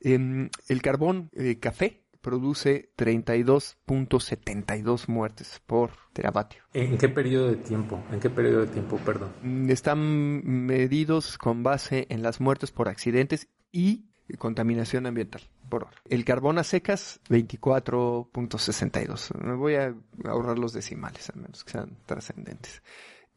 Em, 0.00 0.50
el 0.68 0.82
carbón, 0.82 1.30
eh, 1.34 1.58
café, 1.58 2.02
produce 2.26 2.90
32.72 2.96 5.06
muertes 5.06 5.62
por 5.64 5.92
teravatio. 6.12 6.64
¿En 6.72 6.98
qué 6.98 7.08
periodo 7.08 7.50
de 7.50 7.54
tiempo? 7.54 8.02
¿En 8.10 8.18
qué 8.18 8.28
periodo 8.28 8.62
de 8.62 8.66
tiempo, 8.66 8.96
perdón? 8.96 9.30
Mm, 9.42 9.70
están 9.70 10.44
medidos 10.44 11.38
con 11.38 11.62
base 11.62 12.08
en 12.10 12.24
las 12.24 12.40
muertes 12.40 12.72
por 12.72 12.88
accidentes 12.88 13.46
y 13.70 14.06
contaminación 14.38 15.06
ambiental 15.06 15.42
por 15.68 15.84
hora. 15.84 15.94
El 16.04 16.24
carbón 16.24 16.58
a 16.58 16.64
secas, 16.64 17.20
24.62. 17.28 19.32
Me 19.40 19.54
voy 19.54 19.76
a 19.76 19.94
ahorrar 20.24 20.58
los 20.58 20.72
decimales, 20.72 21.30
al 21.30 21.42
menos 21.42 21.62
que 21.62 21.70
sean 21.70 21.96
trascendentes. 22.06 22.82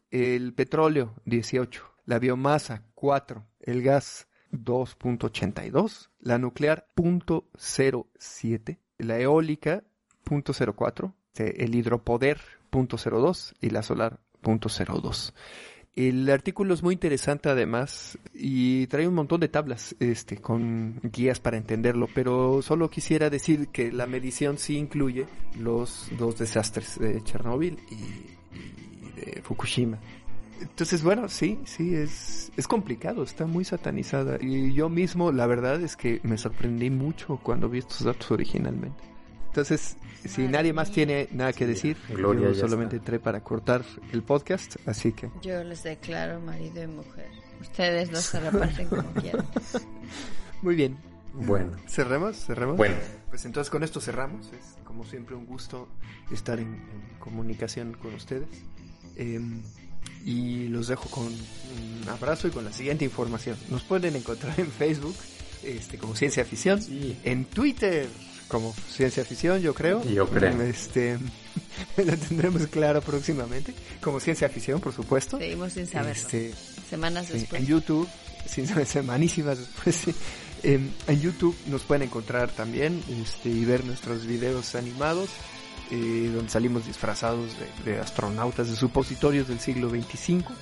El 0.10 0.56
petróleo, 0.56 1.14
18. 1.26 1.84
La 2.06 2.18
biomasa, 2.18 2.82
4. 2.96 3.46
El 3.60 3.84
gas, 3.84 4.28
2.82, 4.52 6.10
la 6.20 6.38
nuclear 6.38 6.88
0.07, 6.96 8.78
la 8.98 9.20
eólica 9.20 9.84
0.04, 10.26 11.14
el 11.36 11.76
hidropoder 11.76 12.40
0.02 12.72 13.54
y 13.62 13.70
la 13.70 13.84
solar 13.84 14.20
0.02. 14.44 15.34
El 15.96 16.30
artículo 16.30 16.74
es 16.74 16.84
muy 16.84 16.94
interesante 16.94 17.50
además 17.50 18.18
y 18.34 18.88
trae 18.88 19.08
un 19.08 19.16
montón 19.16 19.42
de 19.42 19.50
tablas 19.50 19.96
este, 20.00 20.38
con 20.38 21.00
guías 21.04 21.40
para 21.40 21.58
entenderlo, 21.58 22.08
pero 22.14 22.62
solo 22.62 22.90
quisiera 22.90 23.30
decir 23.30 23.68
que 23.68 23.92
la 23.92 24.06
medición 24.06 24.58
sí 24.58 24.78
incluye 24.78 25.26
los 25.60 26.08
dos 26.18 26.38
desastres 26.38 27.00
de 27.00 27.22
Chernóbil 27.24 27.80
y, 27.90 27.96
y 28.56 29.12
de 29.20 29.42
Fukushima. 29.42 30.00
Entonces, 30.62 31.02
bueno, 31.04 31.30
sí, 31.30 31.60
sí, 31.66 31.96
es, 31.96 32.52
es 32.58 32.68
complicado, 32.68 33.24
está 33.24 33.46
muy 33.46 33.64
satanizada. 33.66 34.38
Y 34.42 34.74
yo 34.74 34.90
mismo, 34.90 35.32
la 35.32 35.48
verdad 35.48 35.82
es 35.82 35.96
que 35.96 36.20
me 36.24 36.38
sorprendí 36.38 36.90
mucho 36.90 37.40
cuando 37.42 37.70
vi 37.70 37.80
estos 37.80 38.04
datos 38.04 38.30
originalmente. 38.32 39.02
Entonces, 39.48 39.98
si 40.26 40.48
nadie 40.48 40.74
más 40.74 40.92
tiene 40.92 41.28
nada 41.32 41.54
que 41.54 41.66
decir, 41.66 41.98
Gloria, 42.10 42.50
yo 42.50 42.54
solamente 42.56 42.98
está. 42.98 43.06
entré 43.14 43.20
para 43.20 43.42
cortar 43.44 43.84
el 44.12 44.22
podcast, 44.22 44.76
así 44.86 45.12
que 45.14 45.30
Yo 45.42 45.64
les 45.64 45.82
declaro 45.84 46.40
marido 46.40 46.84
y 46.84 46.88
mujer. 46.88 47.28
Ustedes 47.60 48.12
los 48.12 48.24
se 48.24 48.40
reparten 48.40 48.88
como 48.90 49.12
quieran. 49.22 49.46
muy 50.62 50.76
bien. 50.76 50.98
Bueno, 51.34 51.72
¿Cerremos? 51.88 52.38
¿Cerremos? 52.38 52.76
bueno, 52.78 52.96
Pues 53.30 53.46
entonces 53.46 53.70
con 53.72 53.84
esto 53.84 54.02
cerramos. 54.02 54.48
Es 54.54 54.78
como 54.84 55.04
siempre 55.06 55.36
un 55.36 55.46
gusto 55.46 55.88
estar 56.32 56.60
en, 56.60 56.68
en 56.76 57.20
comunicación 57.20 57.94
con 57.94 58.14
ustedes. 58.16 58.48
Eh, 59.16 59.40
y 60.26 60.68
los 60.68 60.88
dejo 60.88 61.10
con 61.10 61.26
un 61.28 62.10
abrazo 62.10 62.48
y 62.48 62.52
con 62.52 62.66
la 62.66 62.74
siguiente 62.74 63.06
información. 63.06 63.58
Nos 63.70 63.84
pueden 63.84 64.16
encontrar 64.16 64.60
en 64.60 64.72
Facebook 64.72 65.16
este, 65.64 65.98
como 65.98 66.16
Ciencia 66.16 66.46
Ficción, 66.46 66.82
sí. 66.82 67.18
en 67.24 67.46
Twitter 67.46 68.08
como 68.48 68.74
Ciencia 68.92 69.24
Ficción, 69.24 69.62
yo 69.62 69.74
creo. 69.74 70.04
Yo 70.04 70.28
creo. 70.28 70.60
Este, 70.64 71.18
lo 71.98 72.18
tendremos 72.18 72.66
claro 72.68 73.02
próximamente. 73.02 73.74
Como 74.02 74.20
Ciencia 74.20 74.50
Ficción, 74.50 74.82
por 74.82 74.94
supuesto. 74.94 75.38
Seguimos 75.38 75.74
sin 75.74 75.88
saberlo. 75.88 76.12
Este, 76.12 76.54
Semanas 76.90 77.28
Sí, 77.28 77.34
después. 77.34 77.62
en 77.62 77.68
YouTube, 77.68 78.10
sí, 78.48 78.66
semanísimas 78.86 79.60
después, 79.60 79.96
sí. 79.96 80.16
En, 80.64 80.92
en 81.08 81.22
YouTube 81.22 81.56
nos 81.68 81.84
pueden 81.84 82.04
encontrar 82.04 82.50
también 82.50 83.02
este, 83.22 83.50
y 83.50 83.64
ver 83.64 83.86
nuestros 83.86 84.26
videos 84.26 84.76
animados, 84.76 85.30
eh, 85.92 86.32
donde 86.34 86.50
salimos 86.50 86.86
disfrazados 86.86 87.52
de, 87.86 87.92
de 87.92 88.00
astronautas 88.00 88.70
de 88.70 88.76
supositorios 88.76 89.48
del 89.48 89.60
siglo 89.60 89.90
25. 89.90 90.54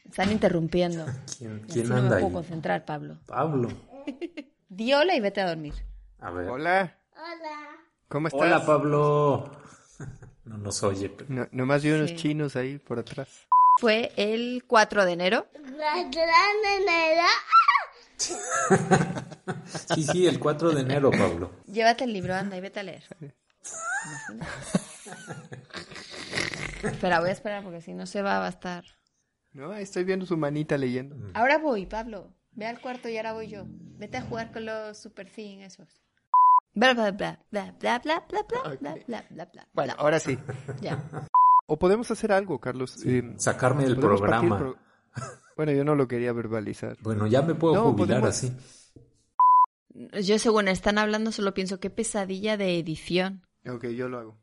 Están 0.09 0.33
interrumpiendo. 0.33 1.07
¿Quién, 1.39 1.61
quién 1.73 1.89
no 1.89 1.97
anda 1.97 2.11
me 2.11 2.17
ahí? 2.17 2.23
puedo 2.23 2.35
concentrar, 2.35 2.85
Pablo. 2.85 3.19
Pablo. 3.27 3.69
Di 4.69 4.93
hola 4.95 5.15
y 5.17 5.21
vete 5.21 5.41
a 5.41 5.49
dormir. 5.49 5.75
A 6.21 6.31
ver. 6.31 6.49
Hola. 6.49 6.97
Hola. 7.15 7.77
¿Cómo 8.09 8.29
estás? 8.29 8.41
Hola, 8.43 8.67
Pablo. 8.67 9.51
No 10.43 10.57
nos 10.59 10.83
oye, 10.83 11.09
pero... 11.11 11.27
No, 11.33 11.47
nomás 11.53 11.85
vi 11.85 11.93
unos 11.93 12.11
Sí. 12.11 12.17
chinos 12.17 12.57
ahí 12.57 12.79
por 12.79 12.99
atrás. 12.99 13.47
Fue 13.79 14.11
el 14.17 14.65
4 14.67 15.05
de 15.05 15.13
enero. 15.13 15.47
Sí, 19.95 20.05
sí, 20.05 20.27
el 20.27 20.39
4 20.39 20.71
de 20.73 20.81
enero, 20.83 21.11
Pablo. 21.11 21.51
Llévate 21.67 22.05
el 22.05 22.13
libro, 22.13 22.35
anda 22.35 22.57
y 22.57 22.61
vete 22.61 22.81
a 22.81 22.83
leer. 22.83 23.05
Imagina. 24.05 24.49
Espera, 26.83 27.21
voy 27.21 27.29
a 27.29 27.33
esperar 27.33 27.63
porque 27.63 27.81
si 27.81 27.93
no 27.95 28.07
se 28.07 28.23
va 28.23 28.37
a 28.37 28.41
bastar. 28.41 28.85
No, 29.53 29.73
estoy 29.75 30.05
viendo 30.05 30.27
su 30.27 30.37
manita 30.37 30.79
leyendo. 30.79 31.17
Ahora 31.35 31.59
voy, 31.59 31.87
Pablo. 31.87 32.35
Ve 32.53 32.67
al 32.67 32.81
cuarto 32.81 33.09
y 33.09 33.17
ahora 33.17 33.33
voy 33.33 33.49
yo. 33.49 33.65
Vete 33.67 34.17
a 34.19 34.23
jugar 34.23 34.53
con 34.53 34.65
los 34.65 34.97
super 34.99 35.29
fin 35.29 35.61
esos. 35.63 36.03
Bla 36.75 36.95
bla 36.95 37.11
bla 37.11 37.41
bla 37.51 37.75
bla 37.79 37.99
bla 38.01 38.25
bla 38.29 38.43
bla 38.49 38.77
bla 38.81 38.95
bla 39.07 39.25
bla 39.31 39.45
bla. 39.47 39.69
Bueno, 39.73 39.95
ahora 39.99 40.21
sí. 40.21 40.39
Ya. 40.81 41.03
O 41.67 41.79
podemos 41.79 42.11
hacer 42.11 42.33
algo, 42.33 42.59
Carlos. 42.61 43.05
Eh, 43.05 43.35
Sacarme 43.37 43.85
del 43.85 43.97
partir 43.97 44.09
programa. 44.09 44.59
pro- 44.59 44.77
Bueno, 45.61 45.73
yo 45.73 45.85
no 45.85 45.95
lo 45.95 46.09
quería 46.09 46.33
verbalizar. 46.33 46.97
Bueno, 47.03 47.27
ya 47.27 47.43
me 47.43 47.55
puedo 47.55 47.75
No, 47.75 47.83
jubilar 47.93 48.21
podemos- 48.21 48.29
así. 48.31 48.51
Yo 50.23 50.39
según 50.39 50.69
están 50.69 50.97
hablando 50.97 51.33
solo 51.33 51.53
pienso 51.53 51.79
qué 51.81 51.91
pesadilla 51.91 52.57
de 52.57 52.79
edición. 52.79 53.43
Ok, 53.69 53.89
yo 53.89 54.09
lo 54.09 54.19
hago. 54.21 54.39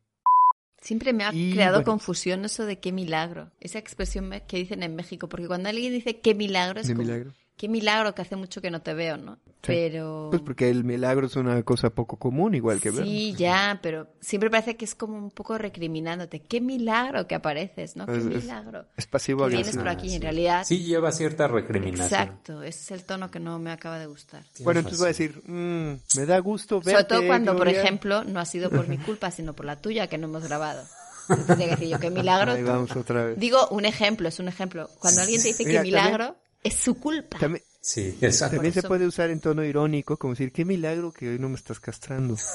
Siempre 0.80 1.14
me 1.14 1.24
ha 1.24 1.34
Y, 1.34 1.54
creado 1.54 1.78
bueno. 1.78 1.86
confusión 1.92 2.46
eso 2.46 2.68
de 2.68 2.80
qué 2.80 2.92
milagro. 2.92 3.52
Esa 3.60 3.80
expresión 3.80 4.30
que 4.48 4.58
dicen 4.58 4.84
en 4.84 4.96
México. 4.96 5.28
Porque 5.28 5.48
cuando 5.48 5.70
alguien 5.70 5.92
dice 5.92 6.20
qué 6.22 6.36
milagro 6.36 6.82
es 6.82 6.88
De 6.88 6.94
como, 6.94 7.04
milagro. 7.08 7.34
Qué 7.58 7.68
milagro 7.68 8.14
que 8.16 8.22
hace 8.22 8.36
mucho 8.36 8.62
que 8.62 8.72
no 8.72 8.82
te 8.82 8.94
veo, 8.94 9.18
¿no? 9.18 9.38
Pero... 9.62 10.28
Pues 10.30 10.42
porque 10.44 10.70
el 10.70 10.84
milagro 10.86 11.28
es 11.28 11.36
una 11.36 11.62
cosa 11.64 11.90
poco 11.90 12.18
común, 12.18 12.54
igual 12.56 12.80
que 12.80 12.90
ver. 12.92 13.04
Sí, 13.04 13.34
ya, 13.38 13.80
pero 13.82 14.08
siempre 14.22 14.50
parece 14.50 14.78
que 14.78 14.86
es 14.86 14.96
como 14.96 15.18
un 15.18 15.32
poco 15.32 15.58
recriminándote. 15.58 16.40
Qué 16.40 16.62
milagro 16.62 17.28
que 17.28 17.36
apareces, 17.36 17.96
¿no? 17.98 18.06
Qué 18.06 18.14
Es- 18.18 18.26
es- 18.26 18.44
milagro. 18.44 18.86
Es 18.96 19.08
pasivo 19.08 19.46
Que 19.48 19.56
vienes 19.56 19.76
por 19.76 19.90
aquí, 19.90 20.10
sí. 20.10 20.16
en 20.16 20.22
realidad. 20.22 20.64
Sí, 20.64 20.84
lleva 20.86 21.12
cierta 21.12 21.48
recriminación. 21.48 22.22
Exacto, 22.22 22.64
ese 22.64 22.80
es 22.80 22.92
el 22.92 23.04
tono 23.04 23.30
que 23.30 23.40
no 23.40 23.60
me 23.60 23.72
acaba 23.72 24.00
de 24.00 24.06
gustar. 24.06 24.44
Tienes 24.44 24.64
Bueno, 24.64 24.80
entonces 24.82 25.00
voy 25.00 25.06
a 25.06 25.10
decir, 25.10 25.42
mm, 25.46 26.18
me 26.20 26.26
da 26.26 26.40
gusto 26.40 26.78
verte, 26.78 26.92
Sobre 26.92 27.04
todo 27.06 27.28
cuando, 27.28 27.52
por 27.54 27.64
Gloria. 27.66 27.82
ejemplo, 27.82 28.24
no 28.24 28.40
ha 28.40 28.46
sido 28.46 28.70
por 28.70 28.88
mi 28.88 28.98
culpa, 29.00 29.32
sino 29.32 29.54
por 29.54 29.66
la 29.66 29.76
tuya 29.76 30.08
que 30.08 30.18
no 30.18 30.28
hemos 30.28 30.44
grabado. 30.48 30.84
Entonces, 31.30 31.72
decir 31.72 31.90
yo, 31.90 32.00
qué 32.00 32.10
milagro. 32.10 32.52
Ahí 32.54 32.64
vamos 32.64 32.96
otra 32.96 33.26
vez. 33.26 33.40
Digo 33.40 33.68
un 33.70 33.84
ejemplo, 33.84 34.30
es 34.30 34.40
un 34.40 34.48
ejemplo. 34.48 34.90
Cuando 35.00 35.22
alguien 35.22 35.42
te 35.42 35.50
dice 35.50 35.66
Mira, 35.66 35.82
que 35.82 35.88
milagro, 35.88 36.36
es 36.68 36.76
su 36.76 36.96
culpa. 37.00 37.38
También, 37.40 37.64
Sí, 37.80 38.18
exacto. 38.22 38.58
también 38.58 38.74
se 38.74 38.84
puede 38.84 39.08
usar 39.08 39.30
en 39.30 39.40
tono 39.40 39.64
irónico, 39.64 40.18
como 40.18 40.34
decir, 40.34 40.52
qué 40.52 40.66
milagro 40.66 41.14
que 41.14 41.30
hoy 41.30 41.40
no 41.40 41.48
me 41.48 41.56
estás 41.56 41.80
castrando. 41.80 42.36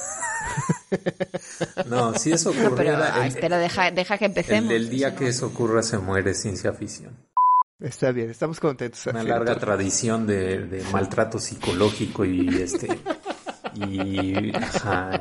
No, 1.87 2.15
si 2.19 2.33
eso 2.33 2.53
No, 2.53 2.75
pero 2.75 2.95
el, 2.95 3.27
espera, 3.29 3.57
deja, 3.59 3.91
deja 3.91 4.19
que 4.19 4.25
el 4.27 4.31
empecemos. 4.33 4.69
del 4.69 4.91
día 4.91 5.09
Eso 5.09 5.17
que 5.17 5.29
eso 5.29 5.47
ocurra 5.47 5.83
se 5.83 5.99
muere 5.99 6.35
ciencia 6.35 6.73
ficción. 6.73 7.17
Está 7.81 8.13
bien, 8.13 8.31
estamos 8.31 8.61
contentos. 8.61 9.07
Una 9.07 9.23
larga 9.23 9.57
tradición 9.57 10.27
de, 10.27 10.67
de 10.67 10.85
maltrato 10.93 11.39
psicológico 11.39 12.25
y 12.25 12.49
este 12.61 12.89
y, 13.75 14.55
ajá, 14.55 15.21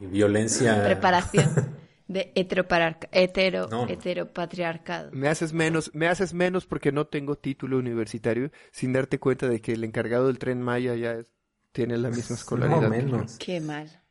y 0.00 0.06
violencia. 0.06 0.82
Preparación 0.84 1.76
de 2.12 2.32
heteropararca- 2.34 3.08
hetero, 3.12 3.68
No. 3.68 3.86
heteropatriarcado. 3.88 5.10
Me 5.12 5.28
haces 5.28 5.52
menos, 5.52 5.90
me 5.94 6.08
haces 6.08 6.34
menos 6.34 6.66
porque 6.66 6.92
no 6.92 7.06
tengo 7.06 7.36
título 7.36 7.78
universitario, 7.78 8.50
sin 8.70 8.92
darte 8.92 9.18
cuenta 9.18 9.48
de 9.48 9.60
que 9.60 9.72
el 9.72 9.84
encargado 9.84 10.26
del 10.26 10.38
tren 10.38 10.60
Maya 10.62 10.94
ya 10.94 11.12
es- 11.12 11.32
tiene 11.72 11.96
la 11.96 12.10
misma 12.10 12.36
escolaridad. 12.36 12.80
No 12.82 12.88
menos. 12.90 13.38
Qué 13.38 13.60
mal. 13.60 14.01